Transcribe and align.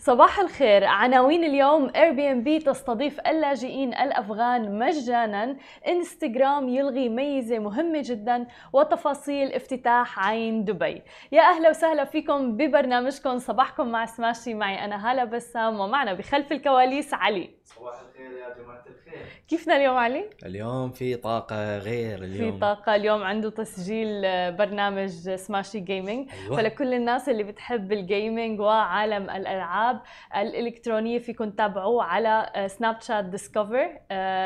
صباح 0.00 0.38
الخير. 0.38 0.84
عناوين 0.84 1.44
اليوم 1.44 1.90
Airbnb 1.96 2.58
تستضيف 2.58 3.20
اللاجئين 3.20 3.94
الأفغان 3.94 4.78
مجانا. 4.78 5.56
انستغرام 5.88 6.68
يلغي 6.68 7.08
ميزة 7.08 7.58
مهمة 7.58 8.02
جدا 8.04 8.46
وتفاصيل 8.72 9.52
افتتاح 9.52 10.26
عين 10.26 10.64
دبي. 10.64 11.02
يا 11.32 11.42
أهلا 11.42 11.70
وسهلا 11.70 12.04
فيكم 12.04 12.56
ببرنامجكم. 12.56 13.38
صباحكم 13.38 13.88
مع 13.88 14.06
سماشي. 14.06 14.54
معي 14.54 14.84
أنا 14.84 15.10
هالة 15.10 15.24
بسام 15.24 15.80
ومعنا 15.80 16.12
بخلف 16.12 16.52
الكواليس 16.52 17.14
علي. 17.14 17.50
صباح 17.64 17.94
الخير 18.00 18.30
يا 18.32 18.48
الخير 18.48 18.99
كيفنا 19.48 19.76
اليوم 19.76 19.96
علي؟ 19.96 20.30
اليوم 20.46 20.90
في 20.90 21.16
طاقة 21.16 21.78
غير 21.78 22.24
اليوم. 22.24 22.52
في 22.52 22.58
طاقة. 22.58 22.94
اليوم 22.96 23.22
عنده 23.22 23.50
تسجيل 23.50 24.24
آه، 24.24 24.50
برنامج 24.50 25.10
سماشي 25.34 25.80
gaming 25.80 26.28
أيوة. 26.32 26.56
فلكل 26.56 26.94
الناس 26.94 27.28
اللي 27.28 27.44
بتحب 27.44 27.92
ال 27.92 28.02
gaming 28.02 28.60
وعالم 28.60 29.30
الألعاب 29.30 30.00
الإلكترونية 30.36 31.18
فيكم 31.18 31.50
تتابعوه 31.50 32.04
على 32.04 32.66
Snapchat 32.66 33.24
Discover 33.24 33.98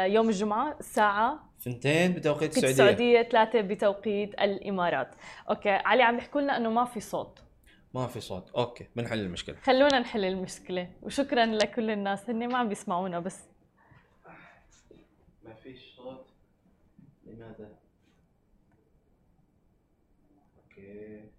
يوم 0.06 0.28
الجمعة 0.28 0.76
الساعة 0.80 1.54
ثنتين 1.60 2.12
بتوقيت 2.12 2.50
السعودية. 2.50 2.70
السعودية 2.70 3.22
ثلاثة 3.22 3.60
بتوقيت 3.60 4.34
الإمارات. 4.40 5.14
okay. 5.50 5.70
علي 5.70 6.02
عم 6.02 6.18
يحكوا 6.18 6.40
لنا 6.40 6.56
إنه 6.56 6.70
ما 6.70 6.84
في 6.84 7.00
صوت. 7.00 7.38
ما 7.94 8.06
في 8.06 8.20
صوت. 8.20 8.50
okay. 8.50 8.86
بنحل 8.96 9.20
المشكلة. 9.20 9.56
خلونا 9.62 9.98
نحل 9.98 10.24
المشكلة. 10.24 10.88
وشكرا 11.02 11.46
لكل 11.46 11.90
الناس. 11.90 12.30
هن 12.30 12.48
ما 12.48 12.58
عم 12.58 12.68
بيسمعونا 12.68 13.20
بس. 13.20 13.48
ما 15.44 15.54
فيش 15.54 15.96
صوت 15.96 16.26
لماذا؟ 17.24 17.78
okay. 20.56 21.30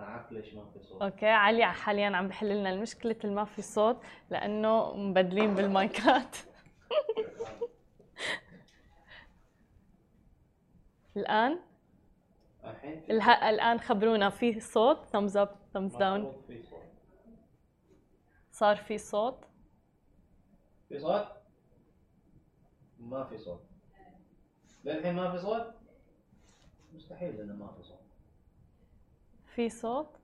أعرف 0.00 0.32
ليش 0.32 0.54
ما 0.54 0.70
في 0.70 0.82
صوت. 0.82 1.02
أوكي 1.02 1.26
علي 1.26 1.66
حاليا 1.66 2.16
عم 2.16 2.28
بحل 2.28 2.58
لنا 2.58 2.70
المشكلة 2.70 3.16
اللي 3.24 3.34
ما 3.34 3.44
في 3.44 3.62
صوت 3.62 4.02
لأنه 4.30 4.96
مبدلين 4.96 5.54
بالمايكات. 5.54 6.36
الآن؟ 11.16 11.60
الحين 13.10 13.10
الآن 13.48 13.80
خبرونا 13.80 14.30
في 14.30 14.60
صوت. 14.60 15.06
Thumbs 15.06 15.32
up 15.32 15.48
thumbs 15.74 15.92
down. 15.92 16.02
مفروض 16.02 16.44
في 16.46 16.62
صوت. 16.62 16.82
صار 18.52 18.76
في 18.76 18.98
صوت؟ 18.98 19.44
في 20.88 20.98
صوت؟ 20.98 21.41
ما 23.02 23.24
في 23.24 23.38
صوت. 23.38 23.62
للحين 24.84 25.14
ما 25.14 25.30
في 25.32 25.38
صوت؟ 25.38 25.74
مستحيل 26.94 27.40
إنه 27.40 27.54
ما 27.54 27.72
في 27.72 27.82
صوت. 27.82 27.98
في 29.46 29.68
صوت؟ 29.68 30.18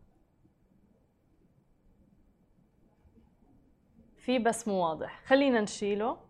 في 4.16 4.38
بس 4.38 4.68
مو 4.68 4.74
واضح. 4.74 5.22
خلينا 5.24 5.60
نشيله. 5.60 6.20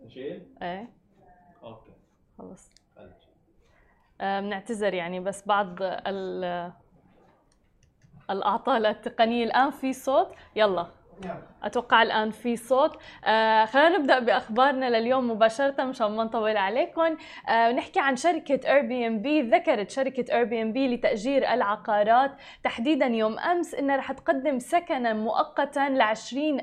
نشيل؟ 0.00 0.56
إيه. 0.62 0.92
أوكي. 1.62 1.92
خلص. 2.38 2.70
آه، 4.20 4.40
بنعتذر 4.40 4.94
يعني 4.94 5.20
بس 5.20 5.46
بعض 5.46 5.82
ال 5.82 6.72
الأعطال 8.30 8.86
التقنية 8.86 9.44
الآن 9.44 9.70
في 9.70 9.92
صوت. 9.92 10.34
يلا. 10.56 10.90
أتوقع 11.62 12.02
الآن 12.02 12.30
في 12.30 12.56
صوت. 12.56 12.98
آه 13.24 13.64
خلينا 13.64 13.98
نبدأ 13.98 14.18
بأخبارنا 14.18 14.98
لليوم 14.98 15.30
مباشرة 15.30 15.84
مشان 15.84 16.10
ما 16.10 16.24
نطول 16.24 16.56
عليكم. 16.56 17.16
آه 17.48 17.72
نحكي 17.72 18.00
عن 18.00 18.16
شركة 18.16 18.72
Airbnb 18.72 19.42
ذكرت 19.42 19.90
شركة 19.90 20.34
Airbnb 20.34 20.94
لتأجير 20.94 21.52
العقارات. 21.52 22.30
تحديدا 22.64 23.06
يوم 23.06 23.38
أمس 23.38 23.74
إنها 23.74 23.96
رح 23.96 24.12
تقدم 24.12 24.58
سكنا 24.58 25.12
مؤقتا 25.12 25.88
ل 25.88 26.02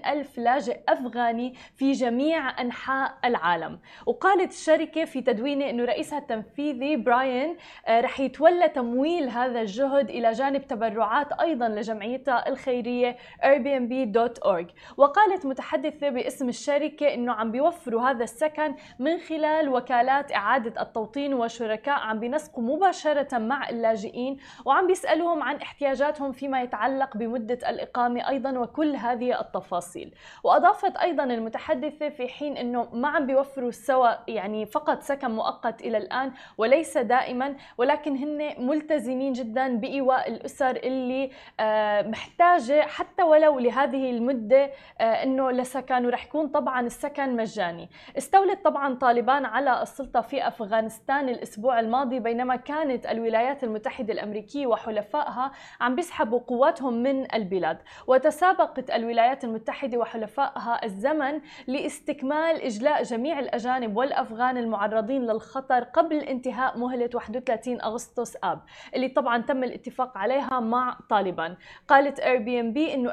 ألف 0.06 0.38
لاجئ 0.38 0.80
أفغاني 0.90 1.54
في 1.76 1.92
جميع 1.92 2.62
أنحاء 2.62 3.14
العالم. 3.26 3.80
وقالت 4.06 4.52
الشركة 4.52 5.06
في 5.06 5.22
تدوينه 5.22 5.70
إنه 5.70 5.86
رئيسها 5.86 6.20
التنفيذي 6.20 6.96
براين 6.96 7.58
آه، 7.88 8.02
رح 8.02 8.20
يتولى 8.20 8.70
تمويل 8.70 9.30
هذا 9.30 9.62
الجهد 9.62 10.10
إلى 10.10 10.32
جانب 10.32 10.68
تبرعات 10.68 11.32
أيضا 11.32 11.68
لجمعيتها 11.68 12.50
الخيرية 12.50 13.18
airbnb.org 13.44 14.49
وقالت 14.98 15.46
متحدثة 15.46 16.10
باسم 16.10 16.50
الشركة 16.50 17.14
إنه 17.14 17.34
عم 17.34 17.52
بيوفروا 17.52 18.02
هذا 18.02 18.24
السكن 18.24 18.76
من 19.00 19.18
خلال 19.18 19.70
وكالات 19.70 20.32
إعادة 20.32 20.82
التوطين 20.82 21.34
وشركاء 21.34 22.00
عم 22.00 22.20
بينسقوا 22.20 22.64
مباشرة 22.64 23.38
مع 23.38 23.70
اللاجئين 23.70 24.38
وعم 24.66 24.88
بيسألوهم 24.88 25.44
عن 25.44 25.56
احتياجاتهم 25.56 26.32
فيما 26.32 26.62
يتعلق 26.62 27.18
بمدة 27.18 27.70
الإقامة 27.70 28.30
أيضا 28.30 28.60
وكل 28.60 28.96
هذه 28.96 29.40
التفاصيل. 29.42 30.16
وأضافت 30.44 30.98
أيضا 30.98 31.24
المتحدثة 31.24 32.10
في 32.10 32.28
حين 32.28 32.58
إنه 32.58 32.88
ما 32.94 33.08
عم 33.08 33.26
بيوفروا 33.26 33.72
سوا 33.72 34.10
يعني 34.28 34.66
فقط 34.66 35.02
سكن 35.02 35.32
مؤقت 35.32 35.82
إلى 35.82 35.98
الآن 35.98 36.32
وليس 36.58 36.98
دائما 36.98 37.56
ولكن 37.78 38.16
هن 38.16 38.68
ملتزمين 38.68 39.34
جدا 39.34 39.76
بإيواء 39.76 40.30
الأسر 40.30 40.76
اللي 40.76 41.32
آه، 41.60 42.02
محتاجة 42.02 42.82
حتى 42.82 43.24
ولو 43.24 43.60
لهذه 43.60 44.10
المدة 44.10 44.39
آه، 44.44 45.04
إنه 45.04 45.52
لسكن 45.52 46.06
ورح 46.06 46.26
يكون 46.26 46.48
طبعا 46.48 46.82
السكن 46.82 47.36
مجاني. 47.36 47.90
استولت 48.18 48.66
طبعا 48.66 48.96
طالبان 48.96 49.46
على 49.46 49.82
السلطة 49.82 50.22
في 50.22 50.48
أفغانستان 50.48 51.30
الأسبوع 51.30 51.80
الماضي 51.80 52.20
بينما 52.20 52.56
كانت 52.56 53.06
الولايات 53.06 53.64
المتحدة 53.64 54.14
الأمريكية 54.14 54.68
وحلفائها 54.68 55.52
عم 55.82 55.96
بيسحبوا 55.96 56.40
قواتهم 56.40 56.94
من 56.94 57.36
البلاد. 57.36 57.78
وتسابقت 58.08 58.92
الولايات 58.92 59.44
المتحدة 59.44 59.98
وحلفائها 59.98 60.86
الزمن 60.86 61.42
لاستكمال 61.68 62.62
إجلاء 62.62 63.04
جميع 63.04 63.40
الأجانب 63.40 63.98
والأفغان 63.98 64.58
المعرضين 64.58 65.22
للخطر 65.26 65.84
قبل 65.84 66.16
انتهاء 66.16 66.78
مهلة 66.78 67.10
31 67.14 67.82
أغسطس 67.82 68.38
آب 68.44 68.62
اللي 68.96 69.08
طبعا 69.08 69.42
تم 69.42 69.64
الاتفاق 69.64 70.18
عليها 70.18 70.60
مع 70.60 70.98
طالبان. 71.10 71.56
قالت 71.88 72.20
Airbnb 72.20 72.94
انه 72.94 73.10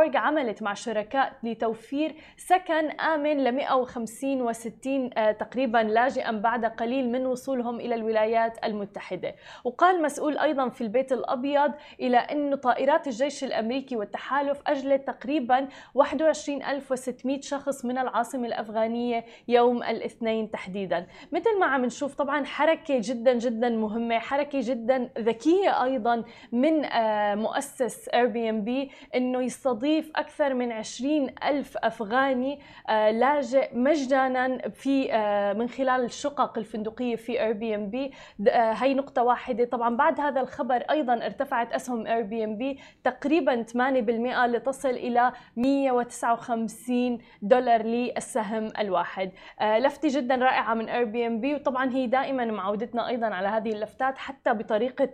airbnb.org 0.00 0.16
عملت 0.16 0.62
مع 0.62 0.74
شركاء 0.74 1.32
لتوفير 1.42 2.14
سكن 2.36 2.90
آمن 2.90 3.44
ل 3.44 3.52
150 3.52 4.52
و60 4.52 5.18
آه، 5.18 5.32
تقريبا 5.32 5.78
لاجئا 5.78 6.32
بعد 6.32 6.64
قليل 6.64 7.12
من 7.12 7.26
وصولهم 7.26 7.80
إلى 7.80 7.94
الولايات 7.94 8.64
المتحدة. 8.64 9.34
وقال 9.64 10.02
مسؤول 10.02 10.38
أيضا 10.38 10.68
في 10.68 10.80
البيت 10.80 11.12
الأبيض 11.12 11.72
إلى 12.00 12.16
انه 12.16 12.56
طائرات 12.56 13.06
الجيش 13.06 13.44
الأمريكي 13.44 13.96
والتحالف 13.96 14.62
أجلت 14.66 15.06
تقريبا 15.06 15.68
21600 15.94 17.40
شخص 17.40 17.84
من 17.84 17.98
العاصمة 17.98 18.46
الأفغانية 18.46 19.24
يوم 19.48 19.82
الاثنين 19.82 20.50
تحديدا. 20.50 21.06
مثل 21.32 21.58
ما 21.60 21.66
عم 21.66 21.84
نشوف 21.84 22.14
طبعا 22.14 22.44
حركة 22.44 23.00
جدا 23.00 23.32
جدا 23.32 23.68
مهمة 23.68 24.18
حركة 24.18 24.60
جدا 24.62 25.10
ذكية 25.18 25.84
أيضا 25.84 26.24
من 26.52 26.84
آه، 26.84 27.34
مؤسس 27.34 28.08
Airbnb 28.08 28.90
إنه 29.14 29.42
يستضيف 29.42 29.89
أكثر 29.98 30.54
من 30.54 30.72
20 30.72 31.30
ألف 31.44 31.76
أفغاني 31.76 32.60
آه، 32.88 33.10
لاجئ 33.10 33.68
مجانا 33.74 34.68
في 34.68 35.12
آه، 35.12 35.52
من 35.52 35.68
خلال 35.68 36.04
الشقق 36.04 36.58
الفندقية 36.58 37.16
في 37.16 37.42
Airbnb 37.42 38.12
هي 38.50 38.94
نقطة 38.94 39.22
واحدة. 39.22 39.64
طبعا 39.64 39.96
بعد 39.96 40.20
هذا 40.20 40.40
الخبر 40.40 40.76
أيضا 40.76 41.14
ارتفعت 41.14 41.72
أسهم 41.72 42.06
Airbnb 42.06 42.78
تقريبا 43.04 43.62
8% 43.62 44.46
لتصل 44.46 44.88
إلى 44.88 45.32
159 45.56 47.18
دولار 47.42 47.82
للسهم 47.82 48.68
الواحد. 48.78 49.30
آه، 49.60 49.78
لفتة 49.78 50.08
جدا 50.08 50.34
رائعة 50.34 50.74
من 50.74 50.88
Airbnb 50.88 51.54
وطبعا 51.54 51.90
هي 51.90 52.06
دائما 52.06 52.44
معودتنا 52.44 53.08
أيضا 53.08 53.26
على 53.26 53.48
هذه 53.48 53.72
اللفتات 53.72 54.18
حتى 54.18 54.52
بطريقة 54.52 55.10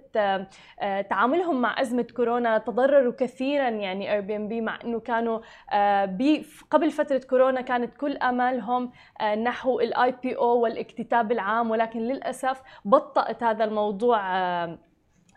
تعاملهم 1.11 1.61
مع 1.61 1.81
أزمة 1.81 2.07
كورونا 2.17 2.59
تضرروا 2.59 3.13
كثيرا 3.19 3.69
يعني 3.69 4.13
Airbnb 4.13 4.61
مع 4.67 4.79
إنه 4.85 5.01
كانوا 5.01 5.41
آه، 5.73 6.19
قبل 6.71 6.91
فترة 6.91 7.19
كورونا 7.19 7.61
كانت 7.61 7.95
كل 7.95 8.17
آمالهم 8.17 8.93
آه، 9.21 9.35
نحو 9.35 9.81
ال 9.81 10.15
IPO 10.23 10.61
والإكتتاب 10.61 11.33
العام 11.33 11.71
ولكن 11.71 12.01
للأسف 12.01 12.63
بطأت 12.85 13.43
هذا 13.43 13.65
الموضوع 13.65 14.19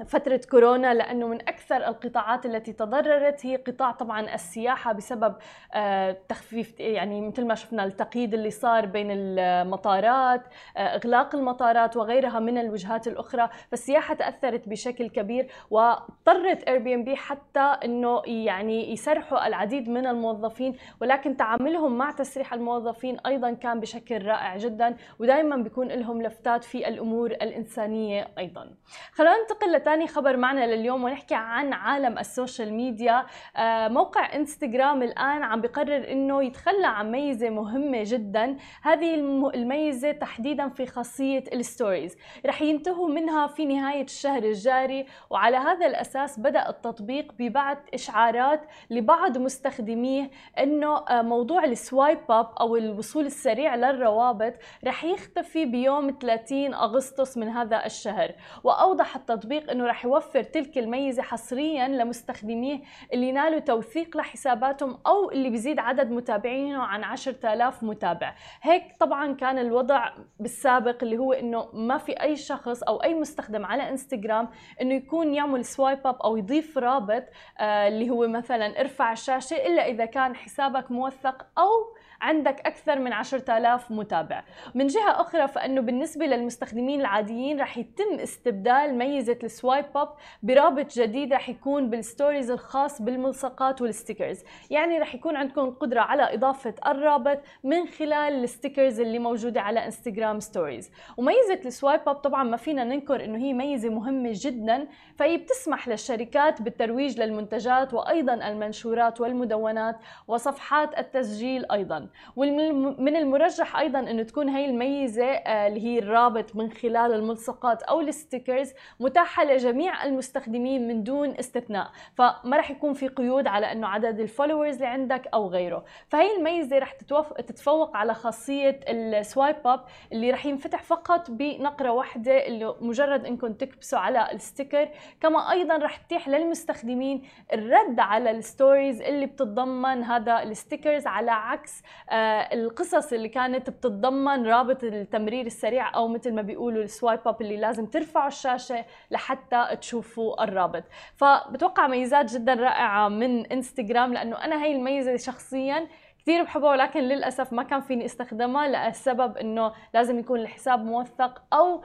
فترة 0.05 0.41
كورونا 0.51 0.93
لأنه 0.93 1.27
من 1.27 1.41
أكثر 1.41 1.75
القطاعات 1.75 2.45
التي 2.45 2.73
تضررت 2.73 3.45
هي 3.45 3.55
قطاع 3.55 3.91
طبعا 3.91 4.33
السياحة 4.33 4.93
بسبب 4.93 5.35
آه، 5.73 6.17
تخفيف 6.29 6.79
يعني 6.79 7.27
مثل 7.27 7.47
ما 7.47 7.55
شفنا 7.55 7.83
التقييد 7.83 8.33
اللي 8.33 8.51
صار 8.51 8.85
بين 8.85 9.07
المطارات 9.11 10.41
آه، 10.77 10.79
إغلاق 10.79 11.35
المطارات 11.35 11.97
وغيرها 11.97 12.39
من 12.39 12.57
الوجهات 12.57 13.07
الأخرى 13.07 13.49
فالسياحة 13.71 14.13
تأثرت 14.13 14.69
بشكل 14.69 15.09
كبير 15.09 15.47
واضطرت 15.69 16.63
Airbnb 16.63 17.15
حتى 17.15 17.59
إنه 17.59 18.21
يعني 18.25 18.93
يسرحوا 18.93 19.47
العديد 19.47 19.89
من 19.89 20.07
الموظفين 20.07 20.75
ولكن 21.01 21.37
تعاملهم 21.37 21.97
مع 21.97 22.11
تسريح 22.11 22.53
الموظفين 22.53 23.17
أيضا 23.25 23.53
كان 23.53 23.79
بشكل 23.79 24.25
رائع 24.25 24.57
جدا 24.57 24.95
ودائما 25.19 25.55
بيكون 25.55 25.87
لهم 25.87 26.21
لفتات 26.21 26.63
في 26.63 26.87
الأمور 26.87 27.31
الإنسانية 27.31 28.27
أيضا. 28.37 28.69
خلينا 29.11 29.35
ننتقل 29.41 29.71
ثاني 29.89 30.07
خبر 30.07 30.37
معنا 30.37 30.75
لليوم 30.75 31.03
ونحكي 31.03 31.35
عن 31.35 31.73
عالم 31.73 32.17
ال 32.19 32.27
social 32.27 32.73
media. 32.73 33.25
آه، 33.57 33.87
موقع 33.87 34.35
إنستغرام 34.35 35.03
الآن 35.03 35.43
عم 35.43 35.61
بقرر 35.61 36.11
أنه 36.11 36.43
يتخلى 36.43 36.87
عن 36.87 37.11
ميزة 37.11 37.49
مهمة 37.49 38.01
جدا. 38.05 38.57
هذه 38.83 39.15
الم- 39.15 39.45
الميزة 39.49 40.11
تحديدا 40.11 40.69
في 40.69 40.85
خاصية 40.85 41.43
ال 41.53 41.61
stories. 41.61 42.17
رح 42.45 42.61
ينتهوا 42.61 43.07
منها 43.09 43.47
في 43.47 43.65
نهاية 43.65 44.03
الشهر 44.03 44.43
الجاري 44.43 45.05
وعلى 45.29 45.57
هذا 45.57 45.85
الأساس 45.85 46.39
بدأ 46.39 46.69
التطبيق 46.69 47.33
ببعث 47.39 47.77
إشعارات 47.93 48.61
لبعض 48.89 49.37
مستخدميه 49.37 50.31
أنه 50.59 50.97
آه، 50.97 51.21
موضوع 51.21 51.63
ال 51.63 51.73
swipe 51.73 52.19
up 52.29 52.49
أو 52.61 52.75
الوصول 52.75 53.25
السريع 53.25 53.75
للروابط 53.75 54.53
رح 54.85 55.03
يختفي 55.03 55.65
بيوم 55.65 56.17
30 56.21 56.73
أغسطس 56.73 57.37
من 57.37 57.47
هذا 57.49 57.85
الشهر. 57.85 58.31
وأوضح 58.63 59.15
التطبيق 59.15 59.71
أنه 59.79 59.87
رح 59.87 60.05
يوفر 60.05 60.43
تلك 60.43 60.77
الميزة 60.77 61.21
حصريا 61.23 61.87
لمستخدميه 61.87 62.79
اللي 63.13 63.31
نالوا 63.31 63.59
توثيق 63.59 64.17
لحساباتهم 64.17 64.99
أو 65.07 65.31
اللي 65.31 65.49
بيزيد 65.49 65.79
عدد 65.79 66.11
متابعينه 66.11 66.83
عن 66.83 67.03
10000 67.03 67.83
متابع. 67.83 68.35
هيك 68.61 68.83
طبعا 68.99 69.33
كان 69.33 69.57
الوضع 69.57 70.11
بالسابق 70.39 71.03
اللي 71.03 71.17
هو 71.17 71.33
أنه 71.33 71.69
ما 71.73 71.97
في 71.97 72.11
أي 72.11 72.35
شخص 72.35 72.83
أو 72.83 73.03
أي 73.03 73.13
مستخدم 73.13 73.65
على 73.65 73.89
إنستغرام 73.89 74.49
أنه 74.81 74.93
يكون 74.93 75.33
يعمل 75.33 75.65
swipe 75.65 76.07
up 76.07 76.21
أو 76.21 76.37
يضيف 76.37 76.77
رابط 76.77 77.23
آه 77.59 77.87
اللي 77.87 78.09
هو 78.09 78.27
مثلا 78.27 78.81
ارفع 78.81 79.11
الشاشة 79.11 79.55
إلا 79.55 79.87
إذا 79.87 80.05
كان 80.05 80.35
حسابك 80.35 80.91
موثق 80.91 81.45
أو 81.57 81.99
عندك 82.21 82.59
أكثر 82.67 82.99
من 82.99 83.13
10000 83.13 83.91
متابع. 83.91 84.43
من 84.75 84.87
جهة 84.87 85.21
أخرى 85.21 85.47
فإنه 85.47 85.81
بالنسبة 85.81 86.25
للمستخدمين 86.25 87.01
العاديين 87.01 87.61
رح 87.61 87.77
يتم 87.77 88.19
استبدال 88.19 88.97
ميزة 88.97 89.39
ال 89.43 89.48
swipe 89.48 89.68
up 89.71 90.09
برابط 90.43 90.93
جديد 90.93 91.33
رح 91.33 91.49
يكون 91.49 91.89
بال 91.89 92.03
stories 92.03 92.51
الخاص 92.51 93.01
بالملصقات 93.01 93.81
وال 93.81 93.94
stickers 93.94 94.43
يعني 94.69 94.99
رح 94.99 95.15
يكون 95.15 95.35
عندكم 95.35 95.61
القدرة 95.61 95.99
على 96.01 96.33
إضافة 96.33 96.73
الرابط 96.87 97.39
من 97.63 97.87
خلال 97.87 98.43
ال 98.43 98.50
stickers 98.50 98.99
اللي 98.99 99.19
موجودة 99.19 99.61
على 99.61 99.85
Instagram 99.85 100.39
stories 100.39 100.91
وميزة 101.17 101.59
ال 101.65 101.71
swipe 101.71 102.01
up 102.07 102.15
طبعا 102.15 102.43
ما 102.43 102.57
فينا 102.57 102.83
ننكر 102.83 103.25
إنه 103.25 103.37
هي 103.37 103.53
ميزة 103.53 103.89
مهمة 103.89 104.31
جدا 104.33 104.87
فهي 105.15 105.37
بتسمح 105.37 105.87
للشركات 105.87 106.61
بالترويج 106.61 107.21
للمنتجات 107.21 107.93
وأيضا 107.93 108.33
المنشورات 108.33 109.21
والمدونات 109.21 109.95
وصفحات 110.27 110.97
التسجيل 110.99 111.71
أيضا. 111.71 112.07
ومن 112.35 113.15
المرجح 113.15 113.77
أيضا 113.77 113.99
إنه 113.99 114.23
تكون 114.23 114.49
هي 114.49 114.65
الميزة 114.65 115.25
آه، 115.25 115.67
اللي 115.67 115.81
هي 115.81 115.99
الرابط 115.99 116.55
من 116.55 116.71
خلال 116.71 117.13
الملصقات 117.13 117.83
أو 117.83 118.01
ال 118.01 118.09
stickers 118.09 118.73
متاحة 118.99 119.43
لجميع 119.59 120.03
المستخدمين 120.03 120.87
من 120.87 121.03
دون 121.03 121.37
استثناء 121.39 121.91
فما 122.13 122.57
راح 122.57 122.71
يكون 122.71 122.93
في 122.93 123.07
قيود 123.07 123.47
على 123.47 123.71
إنه 123.71 123.87
عدد 123.87 124.19
ال 124.19 124.25
followers 124.25 124.75
اللي 124.75 124.87
عندك 124.87 125.27
أو 125.33 125.47
غيره. 125.47 125.85
فهي 126.07 126.37
الميزة 126.37 126.79
تتوف... 126.99 127.33
تتفوق 127.33 127.97
على 127.97 128.13
خاصية 128.13 128.79
ال 128.87 128.99
swipe 128.99 129.55
up 129.65 129.83
اللي 130.11 130.31
راح 130.31 130.45
ينفتح 130.45 130.83
فقط 130.83 131.31
بنقرة 131.31 131.89
واحدة 131.89 132.47
اللي 132.47 132.75
مجرد 132.81 133.25
إنكم 133.25 133.53
تكبسوا 133.53 133.99
على 133.99 134.31
ال 134.31 134.39
sticker 134.39 134.89
كما 135.21 135.51
أيضا 135.51 135.77
راح 135.77 135.97
تتيح 135.97 136.27
للمستخدمين 136.29 137.23
الرد 137.53 137.99
على 137.99 138.31
ال 138.31 138.40
stories 138.40 139.01
اللي 139.01 139.25
بتتضمن 139.25 140.03
هذا 140.03 140.43
ال 140.43 140.51
stickers 140.51 141.07
على 141.07 141.31
عكس 141.31 141.83
آه، 142.09 142.13
القصص 142.53 143.13
اللي 143.13 143.29
كانت 143.29 143.69
بتتضمن 143.69 144.47
رابط 144.47 144.83
التمرير 144.83 145.45
السريع 145.45 145.95
أو 145.95 146.07
مثل 146.07 146.33
ما 146.33 146.41
بيقولوا 146.41 146.83
ال 146.83 146.89
swipe 146.89 147.19
up 147.25 147.41
اللي 147.41 147.57
لازم 147.57 147.85
ترفعوا 147.85 148.27
الشاشة 148.27 148.85
لحتى 149.11 149.38
تشوفوا 149.81 150.43
الرابط. 150.43 150.83
فبتوقع 151.15 151.87
ميزات 151.87 152.33
جدا 152.33 152.53
رائعة 152.53 153.07
من 153.07 153.45
إنستغرام 153.45 154.13
لأنه 154.13 154.45
أنا 154.45 154.63
هي 154.63 154.75
الميزة 154.75 155.15
شخصيا 155.17 155.87
كثير 156.19 156.43
بحبها 156.43 156.69
ولكن 156.69 156.99
للأسف 156.99 157.53
ما 157.53 157.63
كان 157.63 157.81
فيني 157.81 158.05
استخدمها 158.05 158.89
لسبب 158.89 159.37
إنه 159.37 159.73
لازم 159.93 160.19
يكون 160.19 160.39
الحساب 160.39 160.85
موثق 160.85 161.41
أو 161.53 161.83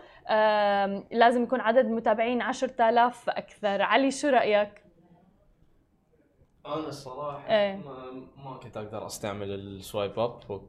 لازم 1.11 1.43
يكون 1.43 1.61
عدد 1.61 1.87
المتابعين 1.87 2.43
10000 2.43 3.25
فاكثر 3.25 3.83
علي 3.83 4.11
شو 4.11 4.29
رأيك؟ 4.29 4.84
أنا 6.67 6.89
الصراحة 6.89 7.49
إيه. 7.55 7.77
ما, 7.77 8.11
ما 8.45 8.57
كنت 8.63 8.77
أقدر 8.77 9.07
استعمل 9.07 9.51
ال 9.51 9.62
swipe 9.62 10.19
up 10.19 10.51
و- 10.51 10.61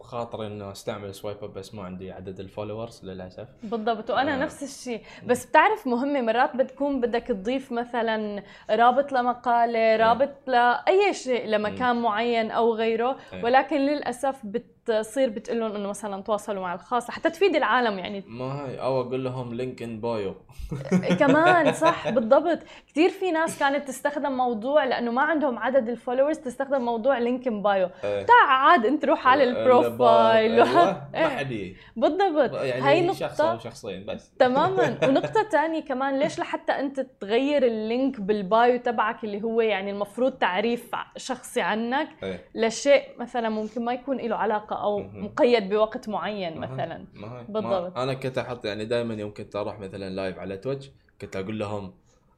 وخاطري 0.00 0.46
انه 0.46 0.72
استعمل 0.72 1.08
ال 1.08 1.14
swipe 1.14 1.44
up 1.44 1.54
بس 1.54 1.74
ما 1.74 1.82
عندي 1.82 2.12
عدد 2.12 2.40
ال 2.40 2.46
followers 2.46 3.00
للأسف 3.04 3.48
بالضبط 3.62 4.10
وأنا 4.10 4.34
آه. 4.34 4.38
نفس 4.38 4.62
الشيء 4.62 5.02
بس 5.26 5.46
بتعرف 5.46 5.86
مهمة 5.86 6.20
مرات 6.20 6.56
بتكون 6.56 7.00
بدك 7.00 7.22
تضيف 7.22 7.72
مثلا 7.72 8.42
رابط 8.70 9.12
لمقالة 9.12 9.96
رابط 9.96 10.30
لاي 10.46 11.14
شيء 11.14 11.46
لمكان 11.46 11.96
معين 12.02 12.50
أو 12.50 12.74
غيره 12.74 13.16
إيه. 13.32 13.44
ولكن 13.44 13.76
للأسف 13.76 14.46
بتصير 14.90 15.28
بتقول 15.30 15.60
لهم 15.60 15.74
إنه 15.76 15.88
مثلا 15.88 16.22
تواصلوا 16.22 16.62
مع 16.62 16.74
الخاص 16.74 17.08
لحتى 17.08 17.30
تفيد 17.30 17.56
العالم 17.56 17.98
يعني. 17.98 18.24
ما 18.26 18.66
هي 18.68 18.80
أو 18.80 19.00
أقول 19.00 19.24
لهم 19.24 19.54
link 19.54 19.82
in 19.82 20.00
bio. 20.00 20.34
كمان 21.20 21.72
صح 21.72 22.08
بالضبط. 22.14 22.58
كثير 22.88 23.08
في 23.10 23.30
ناس 23.30 23.58
كانت 23.58 23.88
تستخدم 23.88 24.32
موضوع 24.32 24.84
لأنه 24.84 25.10
ما 25.10 25.22
عندهم 25.22 25.58
عدد 25.58 25.88
ال 25.88 25.93
followers 25.93 26.38
تستخدم 26.38 26.82
موضوع 26.82 27.18
link 27.18 27.47
in 27.47 27.62
bio. 27.62 27.88
إيه. 28.04 28.26
تعال 28.26 28.48
عاد 28.48 28.86
أنت 28.86 29.04
روح 29.04 29.26
على 29.28 29.44
ال 29.44 29.56
profile. 29.56 30.52
أيوه 30.52 30.74
وهذا- 30.74 31.08
ما 31.12 31.18
إيه. 31.18 31.26
حد 31.26 31.50
يجي. 31.50 31.76
بالضبط. 31.96 32.54
يعني 32.54 32.82
هاي 32.82 33.14
شخص 33.14 33.40
أو 33.40 33.58
شخصين 33.58 34.04
بس. 34.06 34.30
تماما. 34.38 34.98
ونقطة 35.08 35.42
تانية 35.50 35.80
كمان 35.80 36.18
ليش 36.18 36.38
لحتى 36.38 36.72
أنت 36.72 37.00
تغير 37.20 37.62
ال 37.66 37.77
link 37.77 38.20
بال 38.20 38.43
bio 38.43 38.78
تبعك 38.78 39.24
اللي 39.24 39.42
هو 39.42 39.60
يعني 39.60 39.90
المفروض 39.90 40.32
تعريف 40.32 40.90
شخصي 41.16 41.60
عنك؟ 41.60 42.08
إيه. 42.22 42.44
لشيء 42.54 43.02
مثلا 43.18 43.48
ممكن 43.48 43.84
ما 43.84 43.92
يكون 43.92 44.16
له 44.16 44.36
علاقة 44.36 44.77
أو. 44.82 44.98
مقيد 45.14 45.68
بوقت 45.68 46.08
معين 46.08 46.58
مثلا 46.58 47.04
ما 47.14 47.42
بالضبط. 47.48 47.96
ما 47.96 48.02
أنا 48.02 48.14
كنت 48.14 48.38
أحط 48.38 48.64
يعني 48.64 48.84
دائما 48.84 49.14
يوم 49.14 49.34
كنت 49.34 49.56
أروح 49.56 49.78
مثلا 49.78 50.10
live 50.10 50.38
على 50.38 50.56
تويتش 50.56 50.90
كنت 51.20 51.36
أقول 51.36 51.58
لهم 51.58 51.94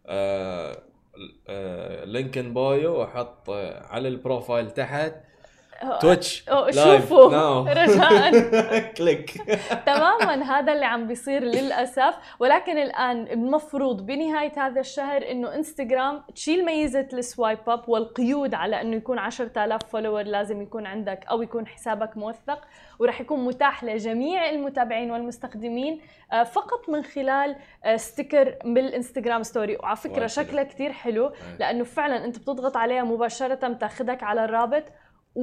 آه 0.07 0.83
آه 1.49 2.05
link 2.05 2.39
in 2.39 2.55
bio 2.55 2.95
وأحط 2.97 3.51
آه 3.51 3.87
على 3.87 4.09
ال 4.09 4.17
profile 4.17 4.71
تحت 4.71 5.13
تويتش 6.01 6.45
شوفوا. 6.71 7.29
رجاء. 7.83 8.31
click 8.97 9.31
تماما 9.87 10.43
هذا 10.43 10.73
اللي 10.73 10.85
عم 10.85 11.07
بيصير 11.07 11.45
للأسف. 11.45 12.15
ولكن 12.39 12.79
الآن 12.79 13.27
المفروض 13.27 14.07
بنهاية 14.07 14.53
هذا 14.57 14.81
الشهر 14.81 15.31
إنه 15.31 15.55
انستغرام 15.55 16.23
تشيل 16.35 16.65
ميزة 16.65 17.09
ال 17.13 17.21
swipe 17.21 17.59
up 17.69 17.89
والقيود 17.89 18.55
على 18.55 18.81
إنه 18.81 18.97
يكون 18.97 19.19
10000 19.19 19.81
follower 19.85 20.23
لازم 20.23 20.63
يكون 20.63 20.87
عندك 20.87 21.25
أو 21.31 21.43
يكون 21.43 21.67
حسابك 21.67 22.17
موثق. 22.17 22.59
وراح 22.99 23.21
يكون 23.21 23.45
متاح 23.45 23.85
لجميع 23.85 24.51
المتابعين 24.51 25.11
والمستخدمين 25.11 26.01
آه، 26.33 26.43
فقط 26.43 26.89
من 26.89 27.03
خلال 27.03 27.57
آه، 27.85 27.97
sticker 27.97 28.55
بال 28.65 28.79
Instagram 28.79 29.43
story. 29.43 29.77
وعلى 29.77 29.97
فكرة 29.97 30.19
wow، 30.19 30.27
شكلها 30.27 30.65
كثير 30.65 30.93
حلو 30.93 31.33
لأنه 31.59 31.85
فعلا 31.85 32.25
أنت 32.25 32.39
بتضغط 32.39 32.77
عليها 32.77 33.03
مباشرة 33.03 33.69
بتاخذك 33.69 34.23
على 34.23 34.45
الرابط. 34.45 34.85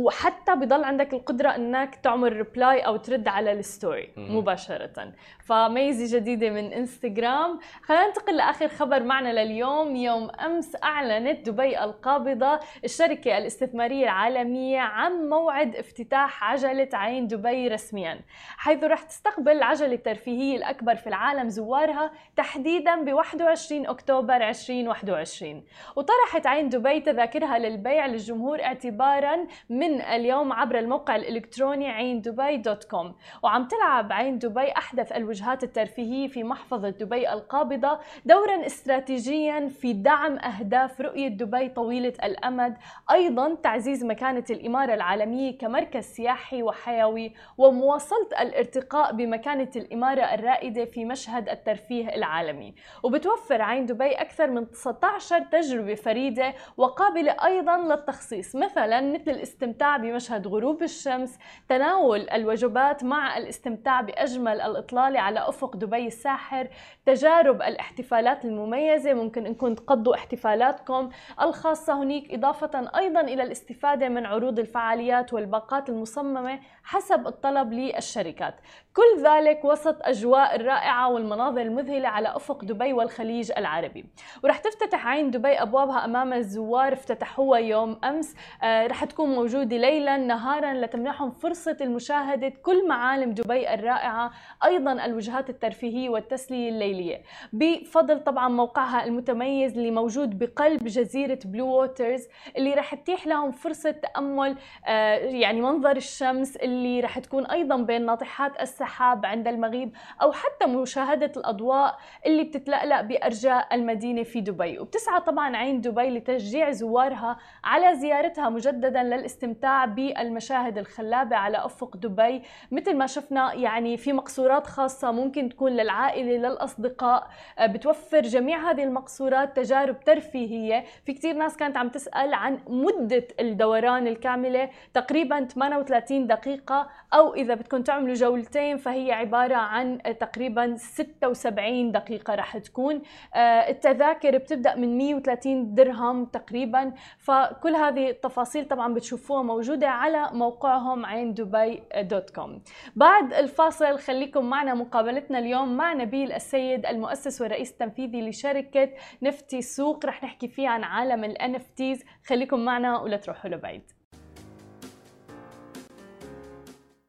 وحتى 0.04 0.56
بضل 0.56 0.84
عندك 0.84 1.14
القدرة 1.14 1.50
إنك 1.56 1.96
تعمل 1.96 2.34
reply 2.34 2.80
أو 2.82 2.98
ترد 2.98 3.28
على 3.28 3.52
ال 3.52 3.62
story 3.62 4.10
مم. 4.18 4.38
مباشرة. 4.38 5.14
فميزة 5.46 6.18
جديدة 6.20 6.50
من 6.50 6.74
انستغرام 6.74 7.60
خلينا 7.82 8.08
ننتقل 8.08 8.36
لآخر 8.38 8.68
خبر 8.68 9.04
معنا 9.04 9.44
لليوم. 9.44 9.96
يوم 9.96 10.30
أمس 10.30 10.76
أعلنت 10.84 11.50
دبي 11.50 11.84
القابضة 11.84 12.60
الشركة 12.84 13.38
الاستثمارية 13.38 14.04
العالمية 14.04 14.80
عن 14.80 15.30
موعد 15.30 15.76
افتتاح 15.76 16.44
عجلة 16.44 16.90
عين 16.94 17.28
دبي 17.28 17.68
رسميا 17.68 18.20
حيث 18.58 18.84
رح 18.84 19.02
تستقبل 19.04 19.52
العجلة 19.52 19.94
الترفيهية 19.94 20.58
الأكبر 20.58 20.96
في 20.96 21.08
العالم 21.08 21.50
زوارها 21.50 22.12
تحديدا 22.36 22.96
ب 23.04 23.14
21 23.14 23.88
أكتوبر 23.88 24.36
2021 24.36 25.64
وطرحت 25.96 26.48
عين 26.48 26.70
دبي 26.70 27.00
تذاكرها 27.00 27.60
للبيع 27.60 28.06
للجمهور 28.06 28.64
اعتبارا 28.64 29.38
من 29.70 29.87
اليوم 29.96 30.54
عبر 30.54 30.80
الموقع 30.80 31.16
الإلكتروني 31.16 31.90
عين 31.90 32.22
دبي 32.22 32.58
دوت 32.58 32.84
كوم. 32.84 33.16
وعم 33.44 33.68
تلعب 33.68 34.14
عين 34.14 34.40
دبي 34.40 34.72
أحدث 34.72 35.12
الوجهات 35.12 35.64
الترفيهية 35.64 36.28
في 36.28 36.44
محفظة 36.44 36.90
دبي 36.90 37.34
القابضة 37.34 38.00
دورا 38.26 38.66
استراتيجيا 38.66 39.68
في 39.68 39.94
دعم 39.94 40.38
أهداف 40.38 41.02
رؤية 41.02 41.28
دبي 41.28 41.70
طويلة 41.70 42.14
الأمد 42.24 42.78
أيضا 43.12 43.56
تعزيز 43.56 44.04
مكانة 44.06 44.44
الإمارة 44.50 44.94
العالمية 44.94 45.58
كمركز 45.58 46.04
سياحي 46.04 46.64
وحيوي 46.64 47.34
ومواصلة 47.58 48.28
الارتقاء 48.42 49.14
بمكانة 49.14 49.72
الإمارة 49.76 50.22
الرائدة 50.22 50.86
في 50.86 51.06
مشهد 51.06 51.50
الترفيه 51.50 52.16
العالمي. 52.16 52.76
وبتوفر 53.04 53.62
عين 53.62 53.86
دبي 53.86 54.12
أكثر 54.12 54.52
من 54.52 54.72
19 54.72 55.40
تجربة 55.40 55.96
فريدة 55.96 56.54
وقابلة 56.78 57.32
أيضا 57.46 57.78
للتخصيص. 57.78 58.56
مثلا 58.56 59.02
مثل 59.02 59.32
الاستمتاع 59.32 59.67
الاستمتاع 59.68 59.98
بمشهد 59.98 60.48
غروب 60.48 60.84
الشمس 60.84 61.40
تناول 61.70 62.30
الوجبات 62.30 63.04
مع 63.04 63.38
الاستمتاع 63.38 64.02
بأجمل 64.02 64.62
الإطلالة 64.62 65.20
على 65.20 65.40
أفق 65.50 65.76
دبي 65.76 66.08
الساحر 66.08 66.68
تجارب 67.06 67.62
الاحتفالات 67.62 68.46
المميزة 68.46 69.14
ممكن 69.14 69.46
أنكم 69.46 69.76
تقضوا 69.76 70.16
احتفالاتكم 70.16 71.10
الخاصة 71.42 72.04
هناك 72.04 72.24
إضافة 72.32 72.90
أيضا 72.98 73.22
إلى 73.22 73.44
الاستفادة 73.44 74.10
من 74.10 74.26
عروض 74.26 74.60
الفعاليات 74.60 75.34
والباقات 75.34 75.90
المصممة 75.90 76.60
حسب 76.84 77.28
الطلب 77.28 77.74
للشركات. 77.74 78.56
كل 78.94 79.24
ذلك 79.24 79.66
وسط 79.66 79.96
أجواء 80.02 80.56
الرائعة 80.56 81.10
والمناظر 81.10 81.62
المذهلة 81.62 82.08
على 82.08 82.36
أفق 82.36 82.66
دبي 82.66 82.94
والخليج 82.94 83.52
العربي. 83.58 84.06
ورح 84.44 84.58
تفتتح 84.58 85.08
عين 85.08 85.32
دبي 85.32 85.62
أبوابها 85.62 86.06
أمام 86.06 86.34
الزوار 86.34 86.94
افتتحوها 86.94 87.60
يوم 87.60 88.00
أمس. 88.04 88.36
آه 88.64 88.88
رح 88.88 89.04
تكون 89.06 89.30
موجودة 89.30 89.57
ليلا 89.66 90.18
نهارا 90.18 90.74
لتمنحهم 90.74 91.32
فرصة 91.32 91.78
المشاهدة 91.82 92.50
كل 92.50 92.88
معالم 92.88 93.32
دبي 93.32 93.74
الرائعة 93.74 94.32
أيضا 94.66 95.06
الوجهات 95.06 95.50
الترفيهية 95.50 96.10
والتسلية 96.10 96.70
الليلية. 96.70 97.22
بفضل 97.54 98.20
طبعا 98.24 98.50
موقعها 98.50 99.04
المتميز 99.06 99.78
اللي 99.78 99.92
موجود 99.92 100.40
بقلب 100.40 100.84
جزيرة 100.84 101.40
بلو 101.46 101.68
ووترز 101.68 102.28
اللي 102.58 102.74
رح 102.74 102.96
تتيح 102.96 103.28
لهم 103.28 103.52
فرصة 103.52 103.92
تأمل 103.92 104.56
آه 104.88 105.16
يعني 105.16 105.62
منظر 105.62 105.96
الشمس 105.98 106.56
اللي 106.56 107.00
رح 107.00 107.20
تكون 107.20 107.46
أيضا 107.46 107.78
بين 107.78 108.06
ناطحات 108.06 108.62
السحاب 108.62 109.26
عند 109.26 109.48
المغيب 109.48 109.92
أو 110.22 110.32
حتى 110.32 110.66
مشاهدة 110.66 111.32
الأضواء 111.38 111.98
اللي 112.26 112.44
بتتلألأ 112.44 113.02
بأرجاء 113.02 113.76
المدينة 113.76 114.24
في 114.24 114.42
دبي. 114.42 114.80
وبتسعى 114.80 115.22
طبعا 115.22 115.58
عين 115.58 115.82
دبي 115.82 116.10
لتشجيع 116.10 116.72
زوارها 116.72 117.38
على 117.64 117.96
زيارتها 117.96 118.50
مجددا 118.50 119.04
للاستمتاع 119.04 119.47
بالمشاهد 119.86 120.78
الخلابة 120.78 121.36
على 121.36 121.58
أفق 121.58 121.98
دبي. 121.98 122.42
مثل 122.72 122.96
ما 122.96 123.08
شفنا 123.08 123.54
يعني 123.54 123.98
في 123.98 124.14
مقصورات 124.14 124.68
خاصة 124.68 125.12
ممكن 125.12 125.50
تكون 125.50 125.72
للعائلة 125.72 126.32
للأصدقاء. 126.50 127.28
آه، 127.60 127.66
بتوفر 127.66 128.22
جميع 128.22 128.72
هذه 128.72 128.84
المقصورات 128.84 129.56
تجارب 129.58 130.00
ترفيهية. 130.00 130.84
في 131.06 131.14
كثير 131.14 131.36
ناس 131.36 131.58
كانت 131.58 131.78
عم 131.78 131.90
تسأل 131.90 132.34
عن 132.34 132.60
مدة 132.68 133.28
الدوران 133.40 134.08
الكاملة 134.08 134.70
تقريبا 134.94 135.44
38 135.46 136.28
دقيقة 136.28 136.88
أو 137.14 137.34
إذا 137.34 137.54
بدكم 137.54 137.82
تعملوا 137.82 138.16
جولتين 138.16 138.78
فهي 138.78 139.12
عبارة 139.12 139.56
عن 139.56 139.98
تقريبا 140.20 140.76
76 140.78 141.92
دقيقة 141.92 142.36
رح 142.36 142.58
تكون. 142.58 143.02
آه، 143.36 143.70
التذاكر 143.70 144.38
بتبدأ 144.38 144.76
من 144.76 144.98
130 144.98 145.76
درهم 145.76 146.26
تقريبا. 146.26 146.94
فكل 147.20 147.76
هذه 147.76 148.10
التفاصيل 148.10 148.68
طبعا 148.68 148.94
بتشوفوها 148.94 149.37
موجودة 149.44 149.88
على 149.90 150.30
موقعهم 150.34 151.06
عين 151.06 151.34
دبي 151.34 151.84
دوت 151.96 152.30
كوم 152.30 152.62
بعد 152.96 153.34
الفاصل 153.34 154.00
خليكم 154.00 154.50
معنا 154.50 154.74
مقابلتنا 154.74 155.40
اليوم 155.40 155.78
مع 155.78 155.94
نبيل 155.94 156.32
السيد 156.32 156.86
المؤسس 156.86 157.42
والرئيس 157.42 157.72
التنفيذي 157.72 158.30
لشركة 158.30 158.90
نفتي 159.22 159.62
سوق. 159.62 160.06
رح 160.06 160.24
نحكي 160.24 160.48
فيه 160.48 160.68
عن 160.68 160.84
عالم 160.84 161.24
ال 161.24 161.38
NFTs 161.38 162.06
خليكم 162.28 162.66
معنا 162.66 163.00
ولا 163.00 163.18
تروحوا 163.18 163.50
لبعيد. 163.50 163.92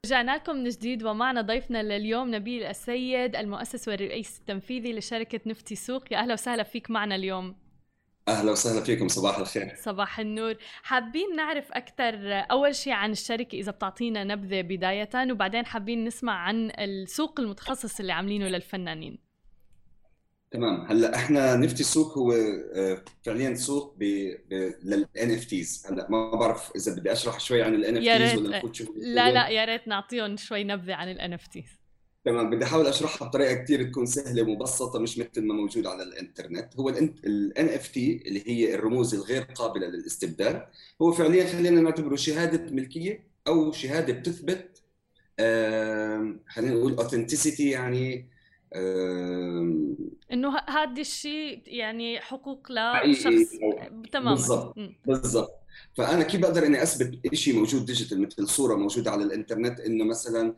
رجعنا 0.06 0.37
لكم 0.37 0.56
من 0.56 0.68
جديد 0.68 1.02
ومعنا 1.04 1.40
ضيفنا 1.40 1.82
لليوم 1.82 2.35
نبيل 2.35 2.62
السيد 2.62 3.37
المؤسس 3.37 3.88
والرئيس 3.88 4.38
التنفيذي 4.38 4.92
لشركة 4.92 5.40
نفتي 5.47 5.75
سوق. 5.75 6.12
يا 6.12 6.18
أهلا 6.18 6.32
وسهلا 6.32 6.62
فيك 6.62 6.90
معنا 6.90 7.14
اليوم. 7.14 7.68
أهلا 8.28 8.52
وسهلا 8.52 8.85
فيكم 8.85 9.08
صباح 9.08 9.38
الخير. 9.38 9.75
صباح 9.76 10.20
النور. 10.20 10.54
حابين 10.82 11.37
نعرف 11.37 11.73
أكثر 11.73 12.14
أول 12.50 12.75
شيء 12.75 12.92
عن 12.92 13.11
الشركة 13.11 13.56
إذا 13.56 13.73
بتعطينا 13.73 14.25
نبذة 14.25 14.61
بداية 14.61 15.11
وبعدين 15.30 15.66
حابين 15.66 16.04
نسمع 16.04 16.32
عن 16.32 16.70
السوق 16.78 17.40
المتخصص 17.40 18.00
اللي 18.00 18.12
عاملينه 18.12 18.49
للفنانين. 18.49 19.18
تمام. 20.50 20.87
هلأ 20.87 21.16
إحنا 21.16 21.56
نفتي 21.56 21.80
السوق 21.80 22.18
هو 22.18 22.32
آه، 22.32 23.04
فعليا 23.26 23.54
سوق 23.54 23.97
لل 24.00 25.31
NFTs. 25.31 25.87
هلأ 25.90 26.11
ما 26.11 26.30
بعرف 26.37 26.73
إذا 26.76 26.94
بدي 26.94 27.12
أشرح 27.12 27.40
شوي 27.40 27.62
عن 27.62 27.75
ال 27.75 27.97
NFTs 27.97 28.38
ولا 28.38 28.58
نفوت 28.58 28.80
لا 28.97 29.30
لا 29.30 29.49
يا 29.49 29.64
ريت 29.64 29.88
نعطيهم 29.88 30.37
شوي 30.37 30.64
نبذة 30.64 30.94
عن 30.94 31.11
ال 31.11 31.33
NFTs. 31.33 31.77
تمام. 32.25 32.51
بدي 32.51 32.65
أحاول 32.65 32.87
أشرحها 32.87 33.29
بطريقة 33.29 33.55
كثير 33.55 33.83
تكون 33.83 34.07
سهلة 34.07 34.43
ومبسطة 34.43 34.99
مش 34.99 35.19
مثل 35.19 35.47
ما 35.47 35.55
موجود 35.55 35.87
على 35.87 36.03
الإنترنت. 36.03 36.77
هو 36.77 36.89
ال 37.59 37.88
NFT 37.88 38.23
اللي 38.27 38.43
هي 38.47 38.75
الرموز 38.75 39.15
الغير 39.15 39.43
قابلة 39.43 39.87
للاستبدال 39.87 40.67
هو 41.03 41.13
فعليا 41.13 41.47
خلينا 41.47 41.81
نعتبره 41.81 42.17
شهادة 42.17 42.75
ملكية 42.75 43.25
أو 43.47 43.73
شهادة 43.73 44.13
بتثبت 44.13 44.83
خلينا 46.49 46.75
نقول 46.75 46.95
authenticity 46.95 47.71
يعني 47.71 48.29
إنه 50.33 50.59
هذا 50.69 51.01
الشيء 51.01 51.63
يعني 51.67 52.21
حقوق 52.21 52.73
لشخص 53.05 53.51
تماما. 54.13 54.35
بالضبط. 54.35 54.75
بالضبط. 55.07 55.51
فأنا 55.95 56.23
كيف 56.23 56.41
بقدر 56.41 56.67
إني 56.67 56.83
أثبت 56.83 57.35
شيء 57.35 57.55
موجود 57.57 57.87
digital 57.87 58.23
مثل 58.23 58.49
صورة 58.49 58.75
موجودة 58.75 59.11
على 59.11 59.25
الإنترنت؟ 59.25 59.81
إنه 59.81 60.05
مثلا 60.05 60.55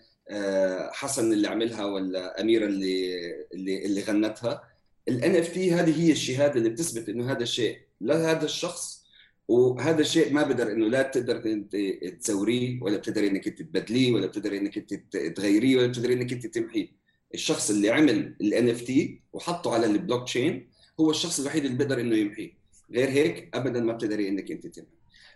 حسن 0.92 1.32
اللي 1.32 1.48
عملها 1.48 1.84
ولا 1.84 2.40
أميرة 2.40 2.66
اللي 2.66 3.16
اللي 3.54 3.84
اللي 3.86 4.02
غنتها. 4.02 4.62
ال 5.08 5.36
NFT 5.36 5.72
هذه 5.72 6.02
هي 6.02 6.12
الشهادة 6.12 6.54
اللي 6.54 6.68
بتثبت 6.68 7.08
إنه 7.08 7.32
هذا 7.32 7.42
الشيء. 7.42 7.78
لهذا 8.00 8.44
الشخص 8.44 9.00
وهذا 9.48 10.00
الشيء 10.00 10.32
ما 10.32 10.42
بقدر 10.42 10.72
إنه 10.72 10.88
لا 10.88 11.02
تقدر 11.02 11.36
أنت 11.46 11.76
تزوريه 12.20 12.82
ولا 12.82 12.96
بتقدري 12.96 13.28
إنك 13.28 13.48
أنت 13.48 13.62
تبدليه 13.62 14.12
ولا 14.12 14.26
بتقدري 14.26 14.58
إنك 14.58 14.78
أنت 14.78 15.16
تغيريه 15.16 15.76
ولا 15.76 15.86
بتقدري 15.86 16.14
إنك 16.14 16.32
أنت 16.32 16.46
تمحيه. 16.46 16.88
الشخص 17.34 17.70
اللي 17.70 17.90
عمل 17.90 18.36
ال 18.40 18.68
NFT 18.68 19.20
وحطه 19.32 19.74
على 19.74 19.86
البلوك 19.86 20.24
تشين 20.24 20.68
هو 21.00 21.10
الشخص 21.10 21.40
الوحيد 21.40 21.64
اللي 21.64 21.76
بيقدر 21.76 22.00
إنه 22.00 22.16
يمحيه. 22.16 22.52
غير 22.92 23.08
هيك 23.08 23.56
ابدا 23.56 23.80
ما 23.80 23.92
بتقدري 23.92 24.28
إنك 24.28 24.50
أنت 24.50 24.66
تمحي. 24.66 24.88